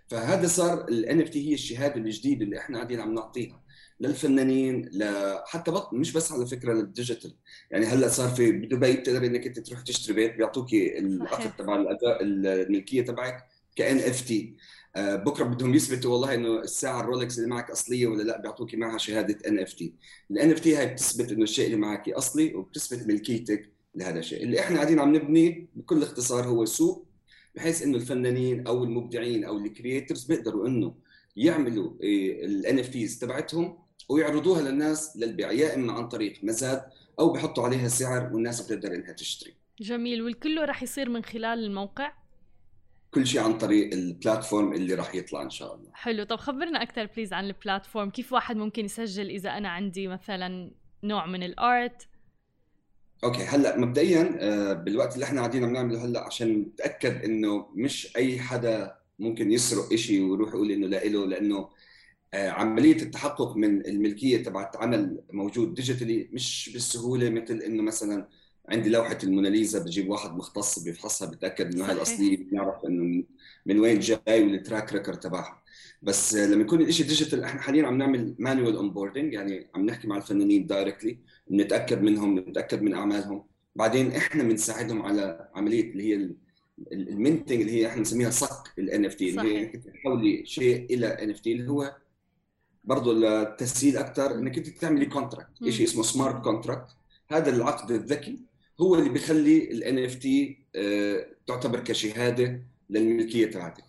فهذا 0.09 0.47
صار 0.47 0.89
ال 0.89 1.21
NFT 1.21 1.49
هي 1.49 1.55
الشهادة 1.55 1.97
الجديدة 1.97 2.45
اللي 2.45 2.59
إحنا 2.59 2.79
قاعدين 2.79 3.01
عم 3.01 3.15
نعطيها. 3.15 3.64
للفنانين 4.01 4.91
حتى 5.47 5.71
بط... 5.71 5.93
مش 5.93 6.13
بس 6.13 6.33
على 6.33 6.47
فكرة 6.47 6.73
لل 6.73 6.85
digital. 6.85 7.35
يعني 7.71 7.87
هلأ 7.87 8.09
صار 8.09 8.29
في 8.29 8.53
بدبي 8.53 8.93
بتقدر 8.93 9.27
إنك 9.27 9.47
أنت 9.47 9.59
تروح 9.61 9.81
تشتري 9.81 10.15
بيت 10.15 10.37
بيعطوكي 10.37 10.99
العقد 10.99 11.57
تبع 11.57 11.77
الأداء 11.77 12.19
الملكية 12.23 13.03
تبعك 13.03 13.49
ك 13.77 13.99
NFT 13.99 14.57
بكرة 14.97 15.45
بدهم 15.45 15.75
يثبتوا 15.75 16.13
والله 16.13 16.35
إنه 16.35 16.61
الساعة 16.61 17.01
الرولكس 17.01 17.39
اللي 17.39 17.51
معك 17.51 17.71
أصلية 17.71 18.07
ولا 18.07 18.23
لأ 18.23 18.41
بيعطوكي 18.41 18.77
معها 18.77 18.99
شهادة 18.99 19.39
NFT 19.49 19.95
ال 20.31 20.51
NFT 20.51 20.77
هاي 20.77 20.87
بتثبت 20.87 21.33
إنه 21.33 21.43
الشيء 21.43 21.67
اللي 21.67 21.77
معك 21.77 22.09
أصلي 22.09 22.55
وبتثبت 22.55 23.07
ملكيتك 23.07 23.71
لهذا 23.95 24.19
الشيء. 24.19 24.43
اللي 24.43 24.61
إحنا 24.61 24.77
قاعدين 24.77 24.99
عم 25.01 25.17
نبنيه 25.17 25.67
بكل 25.75 26.03
اختصار 26.03 26.45
هو 26.45 26.65
سوق 26.65 27.07
بحيث 27.55 27.83
إنه 27.83 27.97
الفنانين 27.97 28.67
أو 28.67 28.85
المبدعين 28.85 29.45
أو 29.45 29.59
ال 29.59 29.66
creators 29.66 30.25
بيقدروا 30.25 30.67
إنه 30.69 30.95
يعملوا 31.37 31.93
ال 32.45 32.79
NFTs 32.79 33.19
تبعتهم 33.19 33.79
ويعرضوها 34.09 34.63
للناس 34.63 35.17
للبيع 35.17 35.53
يا 35.53 35.75
اما 35.75 35.93
عن 35.93 36.09
طريق 36.09 36.45
مزاد 36.45 36.83
أو 37.19 37.33
بحطوا 37.33 37.65
عليها 37.65 37.89
سعر 37.89 38.35
والناس 38.35 38.61
بتقدر 38.61 38.95
إنها 38.95 39.13
تشتري. 39.13 39.55
جميل. 39.81 40.23
والكل 40.23 40.65
راح 40.65 40.83
يصير 40.83 41.09
من 41.11 41.25
خلال 41.25 41.65
الموقع؟ 41.65 42.13
كل 43.11 43.27
شيء 43.27 43.41
عن 43.41 43.59
طريق 43.59 43.93
ال 43.93 44.02
platform 44.02 44.73
اللي 44.73 44.95
راح 44.95 45.15
يطلع 45.15 45.43
إن 45.43 45.51
شاء 45.51 45.75
الله. 45.75 45.91
حلو. 45.93 46.25
طب 46.25 46.37
خبرنا 46.37 46.83
أكثر 46.83 47.07
please 47.07 47.33
عن 47.33 47.47
ال 47.47 47.54
platform 47.54 48.11
كيف 48.11 48.33
واحد 48.33 48.57
ممكن 48.57 48.85
يسجل 48.85 49.29
إذا 49.29 49.51
أنا 49.51 49.69
عندي 49.69 50.09
مثلا 50.09 50.71
نوع 51.05 51.27
من 51.27 51.43
ال 51.43 51.59
art 51.59 52.09
okay. 53.25 53.43
هلأ 53.43 53.79
مبدئيا 53.79 54.37
آه، 54.41 54.73
بالوقت 54.73 55.15
اللي 55.15 55.25
إحنا 55.25 55.41
قاعدين 55.41 55.65
عم 55.65 55.73
نعمله 55.73 56.05
هلأ 56.05 56.21
عشان 56.27 56.61
نتأكد 56.61 57.25
إنه 57.25 57.67
مش 57.75 58.17
أي 58.17 58.39
حدا 58.39 58.97
ممكن 59.19 59.53
يسرق 59.53 59.95
شيء 59.95 60.23
ويروح 60.23 60.49
يقول 60.49 60.71
إنه 60.71 60.87
لا 60.87 61.05
له 61.05 61.27
لأنه 61.27 61.69
عملية 62.35 63.03
التحقق 63.03 63.57
من 63.57 63.87
الملكية 63.87 64.43
تبعت 64.43 64.77
عمل 64.77 65.21
موجود 65.33 65.75
digitally 65.75 66.29
مش 66.33 66.71
بالسهولة 66.73 67.31
مثل 67.31 67.55
إنه 67.55 67.83
مثلا 67.83 68.29
عندي 68.69 68.91
لوحة 68.91 69.19
الموناليزا 69.25 69.79
بجيب 69.85 70.09
واحد 70.11 70.31
مختص 70.31 70.79
بيفحصها 70.79 71.31
بتأكد 71.31 71.75
إنه 71.75 71.85
هاي 71.85 71.93
الاصليه 71.93 72.37
بنعرف 72.37 72.85
إنه 72.85 73.25
من 73.67 73.81
وين 73.81 74.01
جاي 74.01 74.43
وال 74.45 74.58
track 74.58 74.93
record 74.93 75.21
تبعها. 75.21 75.63
بس 76.03 76.35
لما 76.35 76.63
يكون 76.63 76.81
الشيء 76.83 77.07
digital 77.07 77.45
إحنا 77.45 77.61
حاليا 77.61 77.87
عم 77.87 77.99
نعمل 77.99 78.35
manual 78.39 78.77
onboarding 78.77 79.33
يعني 79.33 79.71
عم 79.75 79.87
نحكي 79.87 80.09
مع 80.09 80.17
الفنانين 80.17 80.67
directly 80.67 81.19
بنتاكد 81.51 82.03
منهم 82.03 82.35
بنتاكد 82.41 82.83
من 82.83 82.95
أعمالهم. 82.95 83.45
بعدين 83.77 84.13
إحنا 84.13 84.43
بنساعدهم 84.43 85.03
على 85.03 85.49
عملية 85.55 85.91
اللي 85.93 86.03
هي 86.03 86.31
ال 86.93 87.01
minting 87.01 87.61
اللي 87.61 87.73
هي 87.73 87.87
إحنا 87.87 87.99
بنسميها 87.99 88.31
صك 88.31 88.73
ال 88.79 89.05
NFT 89.05 89.31
اللي 89.31 89.59
هي 89.59 89.67
تحولي 89.67 90.47
شيء 90.47 90.85
إلى 90.95 91.07
NFT 91.07 91.53
اللي 91.53 91.71
هو 91.71 91.97
برضه 92.85 93.13
للتسهيل 93.15 93.97
أكثر 93.97 94.35
إنك 94.35 94.59
أنت 94.59 94.69
تعملي 94.69 95.07
contract 95.07 95.69
شيء 95.69 95.87
اسمه 95.87 96.03
smart 96.03 96.45
contract 96.45 96.89
هذا 97.29 97.57
العقد 97.57 97.91
الذكي 97.91 98.39
هو 98.81 98.95
اللي 98.95 99.09
بيخلي 99.09 99.71
ال 99.71 100.05
NFT 100.05 100.59
تعتبر 101.47 101.81
كشهادة 101.81 102.61
للملكية 102.91 103.47
تبعتك 103.47 103.85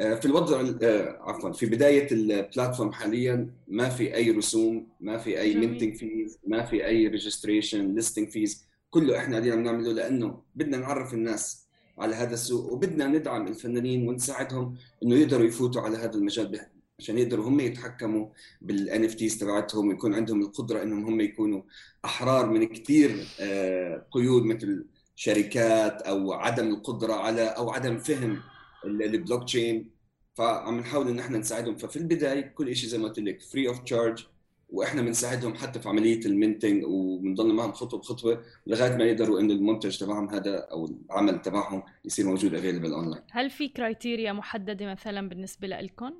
آه، 0.00 0.14
في 0.14 0.26
الوضع 0.26 0.60
آه، 0.82 1.18
عفوا 1.20 1.52
في 1.52 1.66
بداية 1.66 2.12
ال 2.12 2.21
platform 2.21 2.92
حاليا 2.92 3.50
ما 3.68 3.88
في 3.88 4.14
أي 4.14 4.30
رسوم 4.30 4.88
ما 5.00 5.18
في 5.18 5.40
أي. 5.40 5.54
minting 5.54 5.94
fees 5.94 6.38
ما 6.46 6.62
في 6.62 6.86
أي 6.86 7.08
registration 7.08 7.94
listing 7.94 8.28
fees 8.28 8.64
كله 8.90 9.18
إحنا 9.18 9.30
قاعدين 9.36 9.52
عم 9.52 9.62
نعمله 9.62 9.92
لأنه 9.92 10.42
بدنا 10.54 10.76
نعرف 10.76 11.14
الناس 11.14 11.66
على 11.98 12.14
هذا 12.14 12.34
السوق 12.34 12.72
وبدنا 12.72 13.06
ندعم 13.06 13.48
الفنانين 13.48 14.08
ونساعدهم 14.08 14.76
إنه 15.02 15.14
يقدروا 15.14 15.46
يفوتوا 15.46 15.82
على 15.82 15.96
هذا 15.96 16.14
المجال 16.14 16.46
عشان 16.98 17.18
يقدروا 17.18 17.48
هم 17.48 17.60
يتحكموا 17.60 18.26
بال 18.60 19.04
NFTs 19.04 19.38
تبعتهم 19.38 19.88
ويكون 19.88 20.14
عندهم 20.14 20.40
القدرة 20.40 20.82
إنهم 20.82 21.04
هم 21.04 21.20
يكونوا 21.20 21.62
أحرار 22.04 22.50
من 22.50 22.66
كثير 22.66 23.10
قيود 24.10 24.42
مثل 24.42 24.86
شركات 25.16 26.02
أو 26.02 26.32
عدم 26.32 26.68
القدرة 26.68 27.12
على 27.14 27.42
أو 27.42 27.70
عدم 27.70 27.98
فهم 27.98 28.40
ال- 28.84 29.02
البلوك 29.02 29.44
تشين 29.44 29.90
فعم 30.34 30.78
نحاول 30.78 31.08
إن 31.08 31.18
إحنا 31.18 31.38
نساعدهم. 31.38 31.76
ففي 31.76 31.96
البداية 31.96 32.40
كل 32.40 32.76
شيء 32.76 32.88
زي 32.90 32.98
ما 32.98 33.04
قلت 33.08 33.18
لك 33.18 33.42
free 33.42 33.68
of 33.68 33.78
charge 33.78 34.26
وإحنا 34.70 35.02
بنساعدهم 35.02 35.54
حتى 35.54 35.80
في 35.80 35.88
عملية 35.88 36.26
ال 36.26 36.33
minting 36.33 36.84
وبنضل 36.84 37.54
معهم 37.54 37.72
خطوة 37.72 38.00
بخطوة 38.00 38.42
لغاية 38.66 38.96
ما 38.96 39.04
يقدروا 39.04 39.40
انه 39.40 39.54
المنتج 39.54 39.98
تبعهم 39.98 40.28
هذا 40.30 40.56
أو 40.58 40.86
العمل 41.10 41.42
تبعهم 41.42 41.82
يصير 42.04 42.26
موجود 42.26 42.54
available 42.54 42.92
online 42.92 43.22
هل 43.30 43.50
في 43.50 43.68
criteria 43.68 44.32
محددة 44.32 44.86
مثلا 44.92 45.28
بالنسبة 45.28 45.68
لكم؟ 45.68 46.12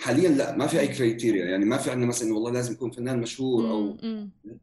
حاليا 0.00 0.28
لا 0.28 0.56
ما 0.56 0.66
في 0.66 0.80
أي 0.80 0.88
criteria 0.88 1.44
يعني 1.44 1.64
ما 1.64 1.76
في 1.76 1.90
عندنا 1.90 2.06
مثلا 2.06 2.34
والله 2.34 2.50
لازم 2.50 2.72
يكون 2.72 2.90
فنان 2.90 3.20
مشهور 3.20 3.70
أو 3.70 3.96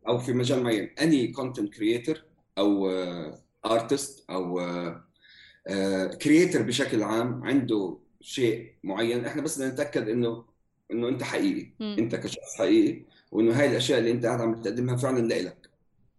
أو 0.08 0.18
في 0.18 0.34
مجال 0.34 0.64
معين. 0.64 0.90
any 1.02 1.28
content 1.28 1.74
creator 1.74 2.24
أو 2.58 2.90
artist 3.66 4.26
أو 4.30 4.62
creator 6.22 6.62
بشكل 6.62 7.04
عام 7.04 7.44
عنده 7.44 7.98
شيء 8.22 8.74
معين. 8.84 9.26
إحنا 9.26 9.42
بس 9.42 9.58
بدنا 9.58 9.72
نتأكد 9.74 10.10
إنه 10.10 10.46
إنه 10.92 11.08
أنت 11.08 11.24
حقيقي. 11.24 11.72
أنت 11.82 12.16
كشخص 12.16 12.58
حقيقي 12.58 13.02
وإنه 13.32 13.60
هاي 13.60 13.72
الأشياء 13.72 14.00
اللي 14.00 14.12
أنت 14.12 14.26
قاعد 14.26 14.42
عم 14.42 14.62
تقدمها 14.62 14.96
فعلا 14.96 15.28
لإلك. 15.28 15.59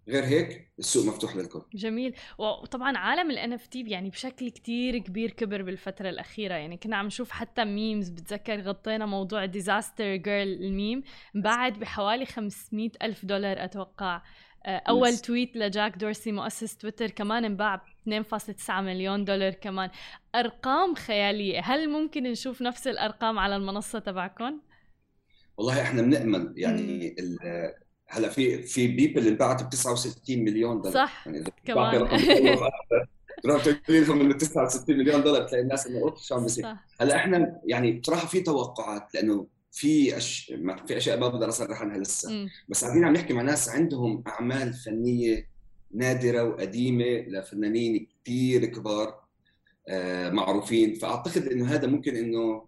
غير 0.09 0.25
هيك 0.25 0.73
السوق 0.78 1.07
مفتوح 1.07 1.37
للكل. 1.37 1.62
جميل. 1.75 2.14
وطبعا 2.38 2.97
عالم 2.99 3.30
ال 3.30 3.59
NFT 3.59 3.76
يعني 3.76 4.11
بشكل 4.11 4.50
كتير 4.50 4.99
كبير 4.99 5.30
كبر 5.30 5.62
بالفترة 5.62 6.09
الأخيرة. 6.11 6.54
يعني 6.54 6.76
كنا 6.76 6.97
عم 6.97 7.07
نشوف 7.07 7.30
حتى 7.30 7.64
memes 7.64 8.09
بتذكر 8.09 8.61
غطينا 8.61 9.07
موضوع 9.07 9.45
Disaster 9.45 10.16
Girl 10.16 10.64
ال 10.64 10.72
meme 10.72 11.02
انباعت 11.37 11.78
بحوالي 11.78 12.26
500 12.26 12.90
ألف 13.02 13.25
دولار 13.25 13.64
أتوقع. 13.64 14.23
آه، 14.66 14.83
أول 14.88 15.12
Yes. 15.12 15.21
tweet 15.21 15.57
لجاك 15.57 15.97
دورسي 15.97 16.33
مؤسس 16.33 16.76
تويتر 16.76 17.11
كمان 17.11 17.45
انباع 17.45 17.75
ب 17.76 17.80
2.9 18.02 18.71
مليون 18.80 19.25
دولار 19.25 19.52
كمان. 19.54 19.90
أرقام 20.35 20.95
خيالية. 20.95 21.61
هل 21.61 21.88
ممكن 21.90 22.23
نشوف 22.23 22.62
نفس 22.62 22.87
الأرقام 22.87 23.38
على 23.38 23.57
المنصة 23.57 23.99
تبعكم؟ 23.99 24.61
والله 25.57 25.83
إحنا 25.83 26.02
بنأمل 26.02 26.54
يعني 26.57 27.14
ال- 27.19 27.38
هلا 28.12 28.29
في 28.29 28.62
في 28.62 28.87
بيبل 28.88 29.26
انباعت 29.26 29.62
ب 29.62 29.69
69 29.71 30.38
مليون 30.45 30.81
دولار. 30.81 30.95
صح 31.07 31.26
يعني 31.26 31.45
كمان. 31.64 32.09
تروح 33.43 33.64
تقول 33.64 34.07
لهم 34.07 34.21
إنه 34.21 34.35
69 34.35 34.99
مليون 34.99 35.23
دولار 35.23 35.49
تلاقي 35.49 35.62
الناس 35.62 35.87
إنه 35.87 35.99
أوف 35.99 36.23
شو 36.23 36.35
عم 36.35 36.43
بيصير؟ 36.43 36.67
هلا 37.00 37.17
إحنا 37.17 37.61
يعني 37.64 37.93
بصراحة 37.93 38.26
في 38.26 38.40
توقعات 38.40 39.14
لأنه 39.14 39.47
في 39.73 40.17
أش... 40.17 40.52
ما- 40.59 40.87
في 40.87 40.97
أشياء 40.97 41.19
ما 41.21 41.29
بقدر 41.29 41.49
أصرح 41.49 41.83
عنها 41.83 41.99
لسه. 41.99 42.31
مم. 42.33 42.49
بس 42.69 42.85
قاعدين 42.85 43.05
عم 43.05 43.12
نحكي 43.12 43.33
مع 43.35 43.43
ناس 43.43 43.69
عندهم 43.69 44.25
أعمال 44.26 44.73
فنية 44.73 45.47
نادرة 45.95 46.43
وقديمة 46.45 47.05
لفنانين 47.05 48.07
كثير 48.25 48.64
كبار 48.64 49.21
آه، 49.88 50.31
معروفين. 50.31 50.95
فأعتقد 50.95 51.47
إنه 51.49 51.67
هذا 51.75 51.87
ممكن 51.87 52.17
إنه 52.17 52.64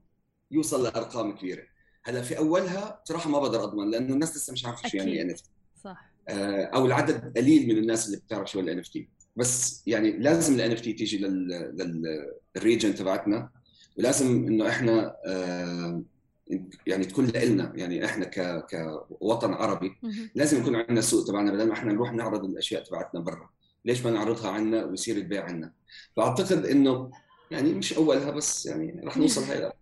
يوصل 0.51 0.83
لأرقام 0.85 1.37
كبيرة. 1.37 1.63
هلا 2.05 2.23
في 2.23 2.39
أولها 2.39 3.01
بصراحة 3.05 3.31
ما 3.31 3.39
بقدر 3.39 3.65
أضمن 3.65 3.91
لأنه 3.91 4.15
الناس 4.15 4.37
لسه 4.37 4.53
مش 4.53 4.67
عارفة 4.67 4.89
شو 4.89 4.97
يعني. 4.97 5.23
إن 5.23 5.35
صح. 5.85 6.13
أو 6.29 6.87
العدد 6.87 7.39
قليل 7.39 7.69
من 7.69 7.79
الناس 7.79 8.07
اللي 8.07 8.17
بتعرف 8.17 8.51
شو 8.51 8.61
ال 8.61 8.79
NFT. 8.79 9.09
بس 9.37 9.83
يعني 9.87 10.11
لازم 10.11 10.55
ال 10.55 10.73
NFT 10.73 10.93
تيجي 10.93 11.19
لل 11.19 11.63
region 11.63 12.95
تبعتنا 12.95 13.51
ولازم 13.99 14.47
إنه 14.47 14.69
إحنا 14.69 15.17
آه، 15.27 16.03
يعني 16.87 17.05
تكون 17.05 17.27
لنا 17.27 17.73
يعني 17.77 18.05
إحنا 18.05 18.25
ك 18.25 18.67
كوطن 19.19 19.53
عربي. 19.53 19.93
لازم 20.35 20.61
يكون 20.61 20.77
عندنا 20.77 21.01
سوق 21.01 21.27
تبعنا 21.27 21.53
بدل 21.53 21.67
ما 21.67 21.73
إحنا 21.73 21.93
نروح 21.93 22.13
نعرض 22.13 22.45
الأشياء 22.45 22.85
تبعتنا 22.85 23.21
برا. 23.21 23.51
ليش 23.85 24.05
ما 24.07 24.11
نعرضها 24.11 24.51
عنا 24.51 24.85
ويصير 24.85 25.17
البيع 25.17 25.45
عنا؟ 25.45 25.73
فأعتقد 26.17 26.67
إنه 26.67 27.11
يعني 27.51 27.75
مش 27.75 27.93
أولها 27.93 28.31
بس 28.31 28.67
يعني 28.67 29.01
رح 29.05 29.17
نوصل 29.17 29.43
هاي 29.51 29.73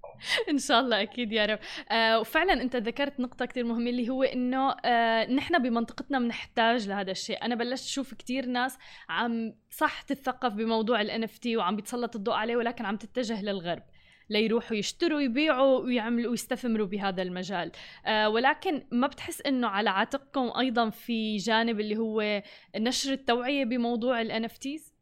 إن 0.51 0.59
شاء 0.59 0.81
الله 0.81 1.03
أكيد 1.03 1.33
يا 1.33 1.47
رب. 1.47 1.59
آه 1.91 2.21
وفعلا 2.21 2.53
أنت 2.53 2.77
ذكرت 2.77 3.21
نقطة 3.21 3.45
كتير 3.47 3.65
مهمة 3.65 3.91
اللي 3.91 4.09
هو 4.09 4.23
إنه 4.23 4.71
آه 4.85 5.27
نحن 5.27 5.63
بمنطقتنا 5.63 6.19
بنحتاج 6.19 6.89
لهذا 6.89 7.11
الشيء. 7.11 7.45
أنا 7.45 7.55
بلشت 7.55 7.85
أشوف 7.85 8.15
كتير 8.15 8.47
ناس 8.47 8.79
عم 9.09 9.55
صح 9.71 10.03
تتثقف 10.03 10.53
بموضوع 10.53 11.03
NFT 11.03 11.57
وعم 11.57 11.77
بيتسلط 11.77 12.17
الضوء 12.17 12.35
عليه 12.35 12.57
ولكن 12.57 12.85
عم 12.85 12.97
تتجه 12.97 13.43
للغرب. 13.43 13.83
ليروحوا 14.31 14.77
يشتروا 14.77 15.19
ويبيعوا 15.19 15.79
ويعملوا 15.79 16.31
ويستثمروا 16.31 16.87
بهذا 16.87 17.23
المجال. 17.23 17.73
آه 18.07 18.29
ولكن 18.29 18.87
ما 18.93 19.07
بتحس 19.07 19.41
إنه 19.41 19.69
على 19.69 19.91
عاتقكم 19.91 20.53
أيضا 20.59 20.91
في 20.91 21.37
جانب 21.37 21.81
اللي 21.81 21.97
هو 21.97 22.43
نشر 22.77 23.13
التوعية 23.13 23.65
بموضوع 23.65 24.21
NFTs 24.21 24.93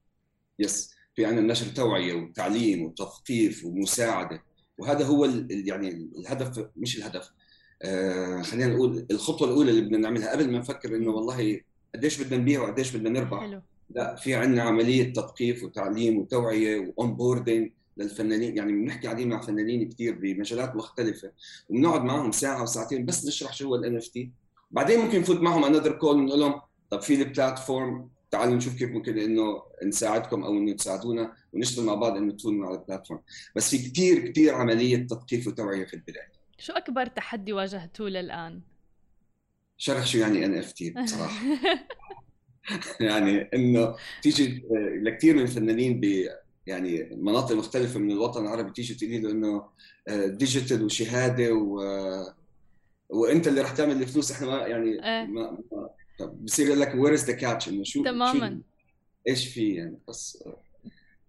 yes 0.59 0.95
في 1.15 1.27
عندنا 1.27 1.53
نشر 1.53 1.67
توعية 1.67 2.15
وتعليم 2.15 2.83
وتثقيف 2.83 3.65
ومساعدة. 3.65 4.48
وهذا 4.79 5.05
هو 5.07 5.25
ال- 5.25 5.69
يعني 5.69 5.89
الهدف 6.19 6.67
مش 6.77 6.99
الهدف. 6.99 7.31
آه 7.83 8.43
خلينا 8.43 8.75
نقول 8.75 9.07
الخطوة 9.11 9.49
الأولى 9.49 9.71
اللي 9.71 9.81
بدنا 9.83 9.99
نعملها 9.99 10.33
قبل 10.33 10.51
ما 10.53 10.59
نفكر 10.59 10.97
إنه 10.97 11.11
والله 11.11 11.61
قديش 11.95 12.23
بدنا 12.23 12.37
نبيع 12.43 12.63
وقديش 12.63 12.97
بدنا 12.97 13.11
نربح. 13.21 13.41
حلو. 13.41 13.61
لا 13.91 14.17
في 14.17 14.35
عندنا 14.35 14.63
عملية 14.63 15.13
تثقيف 15.13 15.65
وتعليم 15.65 16.19
وتوعية 16.19 16.79
و 16.97 17.15
onboarding 17.15 17.71
للفنانين. 17.97 18.57
يعني 18.57 18.73
بنحكي 18.73 19.07
قاعدين 19.07 19.29
مع 19.29 19.41
فنانين 19.41 19.89
كثير 19.89 20.15
بمجالات 20.19 20.77
مختلفة. 20.77 21.33
وبنقعد 21.69 22.03
معهم 22.05 22.33
ساعة 22.33 22.63
وساعتين 22.63 23.05
بس 23.05 23.27
نشرح 23.27 23.53
شو 23.55 23.69
هو 23.69 23.75
ال 23.75 23.97
NFT 23.97 24.31
بعدين 24.71 25.01
ممكن 25.01 25.21
نفوت 25.21 25.41
معهم 25.41 25.65
another 25.65 25.93
call 25.93 26.17
ونقول 26.17 26.41
لهم 26.41 26.61
طب 26.91 27.01
في 27.01 27.15
ال 27.23 27.32
platform 27.32 28.09
تعالوا 28.31 28.55
نشوف 28.55 28.79
كيف 28.79 28.91
ممكن 28.91 29.19
إنه 29.19 29.63
نساعدكم 29.85 30.45
أو 30.45 30.53
إنه 30.53 30.73
تساعدونا 30.73 31.33
ونشتغل 31.53 31.85
مع 31.85 31.95
بعض 31.95 32.17
إنه 32.17 32.33
تكونوا 32.33 32.67
على 32.67 32.79
ال 32.79 32.83
platform 32.83 33.21
بس 33.57 33.71
في 33.71 33.91
كثير 33.91 34.29
كثير 34.29 34.55
عملية 34.55 35.07
تثقيف 35.07 35.47
وتوعية 35.47 35.85
في 35.85 35.95
البداية. 35.95 36.33
شو 36.59 36.73
أكبر 36.73 37.07
تحدي 37.07 37.53
واجهتوه 37.53 38.09
للآن؟ 38.09 38.61
شرح 39.77 40.07
شو 40.07 40.19
يعني 40.19 40.45
NFT 40.45 40.91
بصراحة. 40.91 41.47
يعني 43.01 43.49
إنه 43.55 43.97
تيجي 44.23 44.63
لكثير 45.03 45.37
من 45.37 45.43
الفنانين 45.43 46.01
ب 46.01 46.29
يعني 46.67 47.09
مناطق 47.17 47.57
مختلفة 47.57 48.01
من 48.01 48.11
الوطن 48.11 48.43
العربي 48.43 48.73
تيجي 48.73 48.95
تقولي 48.95 49.19
له 49.19 49.31
إنه 49.31 49.65
digital 50.29 50.85
وشهادة 50.85 51.53
و 51.53 51.81
وأنت 53.11 53.49
اللي 53.49 53.61
رح 53.61 53.73
تعمل 53.73 54.03
الفلوس 54.03 54.33
إحنا 54.33 54.47
ما 54.47 54.67
يعني 54.67 54.91
إيه. 54.91 55.27
ما 55.27 55.59
طب 56.19 56.45
بصير 56.45 56.67
يقول 56.67 56.81
لك 56.81 56.95
where 56.95 57.15
is 57.15 57.25
the 57.25 57.33
catch 57.33 57.69
إنه 57.69 57.85
شو 57.85 58.05
تماماً. 58.05 58.49
شو 58.49 58.57
إيش 59.29 59.49
في 59.55 59.75
يعني؟ 59.75 59.99
بس 60.09 60.45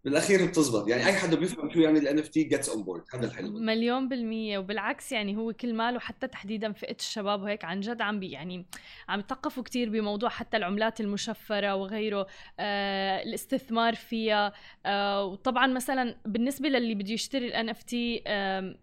بالأخير 0.06 0.46
بتزبط 0.46 0.88
يعني 0.88 1.06
أي 1.06 1.14
حدا 1.14 1.36
بيفهم 1.36 1.74
شو 1.74 1.80
يعني 1.80 2.00
ال 2.00 2.20
NFT 2.20 2.44
gets 2.44 2.70
on 2.70 2.84
board 2.84 3.04
هذا 3.14 3.26
الحلو. 3.26 3.60
مليون 3.60 4.10
بالمية. 4.10 4.58
وبالعكس 4.58 5.12
يعني 5.12 5.38
هو 5.38 5.54
كل 5.54 5.74
ماله 5.74 6.00
حتى 6.00 6.28
تحديدا 6.28 6.72
فئة 6.72 6.96
الشباب 6.96 7.42
وهيك 7.42 7.66
عن 7.66 7.80
جد 7.80 8.02
عم 8.02 8.20
بي 8.20 8.32
يعني 8.32 8.66
عم 9.10 9.20
يثقفوا 9.20 9.64
كتير 9.64 9.90
بموضوع 9.90 10.30
حتى 10.30 10.58
العملات 10.58 11.02
المشفرة 11.02 11.76
وغيره 11.76 12.28
آه 12.60 13.24
الاستثمار 13.24 13.96
فيها. 13.96 14.54
آه 14.86 15.26
وطبعا 15.26 15.68
مثلا 15.68 16.16
بالنسبة 16.26 16.70
للي 16.70 16.96
بده 16.96 17.14
يشتري 17.14 17.48
ال 17.48 17.70
NFT 17.70 18.24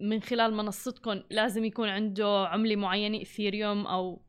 من 0.00 0.22
خلال 0.22 0.54
منصتكم 0.54 1.22
لازم 1.30 1.64
يكون 1.64 1.88
عنده 1.88 2.48
عملة 2.48 2.76
معينة 2.76 3.22
Ethereum 3.22 3.86
أو 3.86 4.25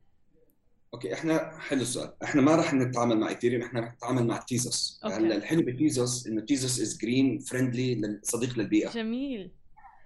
okay 0.93 1.13
إحنا 1.13 1.57
حلو 1.59 1.81
السؤال. 1.81 2.13
إحنا 2.23 2.41
ما 2.41 2.55
راح 2.55 2.73
نتعامل 2.73 3.17
مع 3.19 3.29
Ethereum 3.29 3.61
إحنا 3.61 3.79
راح 3.79 3.93
نتعامل 3.95 4.27
مع 4.27 4.37
Tezos. 4.37 4.99
هلأ 5.03 5.35
الحلو 5.35 5.61
ب 5.61 5.72
Tezos 5.72 6.27
إنه 6.27 6.41
Tezos 6.41 6.79
is 6.81 6.97
green 6.97 7.39
friendly 7.39 8.19
صديق 8.23 8.59
للبيئة. 8.59 8.89
جميل. 8.91 9.51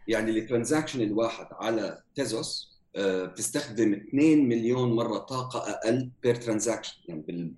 يعني 0.07 0.31
ال 0.31 0.37
transaction 0.37 1.01
الواحد 1.01 1.47
على 1.51 2.01
Tezos 2.15 2.71
آه، 2.95 3.25
بتستخدم 3.25 3.93
2 3.93 4.49
مليون 4.49 4.93
مرة 4.95 5.17
طاقة 5.17 5.59
أقل 5.71 6.09
per 6.23 6.35
transaction 6.35 6.93
يعني 7.07 7.21
بال- 7.21 7.53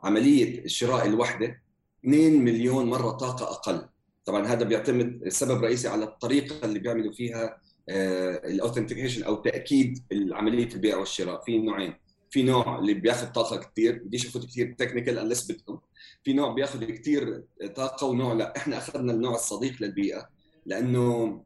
بالعملية 0.00 0.64
الشراء 0.64 1.06
الواحده 1.06 1.62
2 2.04 2.44
مليون 2.44 2.86
مرة 2.86 3.10
طاقة 3.10 3.44
أقل. 3.44 3.88
طبعا 4.24 4.46
هذا 4.46 4.64
بيعتمد 4.64 5.22
السبب 5.26 5.56
الرئيسي 5.58 5.88
على 5.88 6.04
الطريقة 6.04 6.64
اللي 6.66 6.78
بيعملوا 6.78 7.12
فيها 7.12 7.58
ال 7.88 7.97
authentication 7.97 9.22
أو 9.22 9.34
تأكيد 9.34 9.98
عمليه 10.32 10.74
البيع 10.74 10.96
والشراء. 10.96 11.44
في 11.44 11.58
نوعين. 11.58 11.94
في 12.32 12.42
نوع 12.42 12.78
اللي 12.78 12.94
بياخذ 12.94 13.32
طاقة 13.32 13.56
كثير 13.56 14.02
بديش 14.04 14.26
افوت 14.26 14.46
كثير 14.46 14.74
technical 14.78 15.18
unless 15.18 15.52
بدكم 15.52 15.78
في 16.24 16.32
نوع 16.32 16.52
بياخذ 16.52 16.84
كثير 16.84 17.44
طاقة 17.76 18.06
ونوع 18.06 18.32
لا. 18.32 18.56
إحنا 18.56 18.78
أخذنا 18.78 19.12
النوع 19.12 19.34
الصديق 19.34 19.82
للبيئة 19.82 20.28
لأنه 20.66 21.44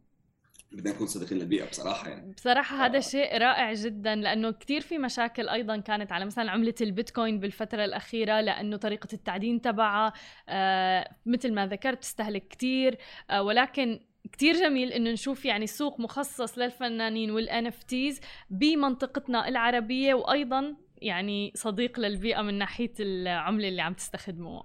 بدنا 0.73 0.95
نكون 0.95 1.07
صديقين 1.07 1.39
للبيئة 1.39 1.69
بصراحة 1.69 2.09
يعني. 2.09 2.33
بصراحة 2.33 2.87
هذا 2.87 3.01
شيء 3.01 3.39
رائع 3.39 3.73
جدا 3.73 4.15
لأنه 4.15 4.51
كثير 4.51 4.81
في 4.81 4.99
مشاكل 4.99 5.49
أيضا 5.49 5.77
كانت 5.77 6.13
على 6.13 6.25
مثلا 6.25 6.51
عملة 6.51 6.75
البيتكوين 6.81 7.41
بالفترة 7.41 7.85
الأخيرة 7.85 8.41
لأنه 8.41 8.77
طريقة 8.77 9.09
التعدين 9.13 9.61
تبعها 9.61 10.13
آه 10.49 11.09
مثل 11.27 11.55
ما 11.55 11.67
ذكرت 11.67 12.03
تستهلك 12.03 12.49
كثير 12.49 12.99
آه 13.31 13.43
ولكن 13.43 14.01
كتير 14.33 14.55
جميل 14.55 14.93
إنه 14.93 15.11
نشوف 15.11 15.45
يعني 15.45 15.67
سوق 15.67 16.01
مخصص 16.01 16.59
للفنانين 16.59 17.31
وال 17.31 17.67
NFTs 17.67 18.21
بمنطقتنا 18.51 19.49
العربية 19.49 20.15
وأيضا 20.15 20.77
يعني 21.03 21.53
صديق 21.55 22.01
للبيئة 22.01 22.43
من 22.43 22.55
ناحية 22.55 22.93
العملة 23.01 23.69
اللي 23.69 23.83
عم 23.83 23.93
تستخدموها. 23.93 24.65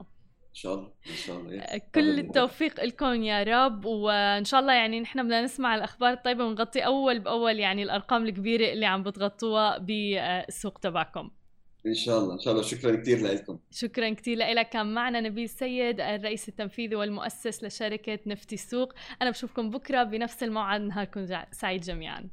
إن 0.50 0.56
شاء 0.56 0.74
الله 0.74 0.91
إن 1.10 1.15
شاء 1.15 1.39
الله. 1.39 1.82
كل 1.95 2.19
التوفيق 2.19 2.84
لكم 2.84 3.24
يا 3.24 3.43
رب 3.43 3.86
وإن 3.86 4.43
شاء 4.43 4.60
الله 4.60 4.74
يعني 4.74 5.00
نحن 5.00 5.24
بدنا 5.24 5.41
نسمع 5.41 5.76
الأخبار 5.76 6.13
الطيبة 6.13 6.45
ونغطي 6.45 6.86
أول 6.86 7.19
بأول 7.19 7.60
يعني 7.60 7.84
الأرقام 7.84 8.26
الكبيرة 8.26 8.74
اللي 8.74 8.86
عم 8.86 9.04
بتغطوها 9.04 9.78
بالسوق 9.78 10.80
تبعكم. 10.80 11.32
إن 11.86 11.94
شاء 11.94 12.20
الله 12.20 12.34
إن 12.34 12.39
شاء 12.39 12.54
الله. 12.54 12.63
شكرا 12.63 12.96
كثير 12.96 13.24
لكم 13.24 13.60
شكرا 13.72 14.10
كثير 14.10 14.38
لك 14.38 14.70
كان 14.70 14.94
معنا 14.94 15.22
نبيل 15.22 15.50
سيد 15.50 16.02
الرئيس 16.02 16.50
التنفيذي 16.50 16.96
والمؤسس 16.96 17.63
لشركة 17.63 18.20
نفتي 18.26 18.56
السوق. 18.56 18.94
أنا 19.22 19.30
بشوفكم 19.30 19.70
بكرة 19.70 20.04
بنفس 20.04 20.44
الموعد. 20.44 20.82
نهاركم 20.82 21.28
سعيد 21.52 21.82
جميعا. 21.82 22.30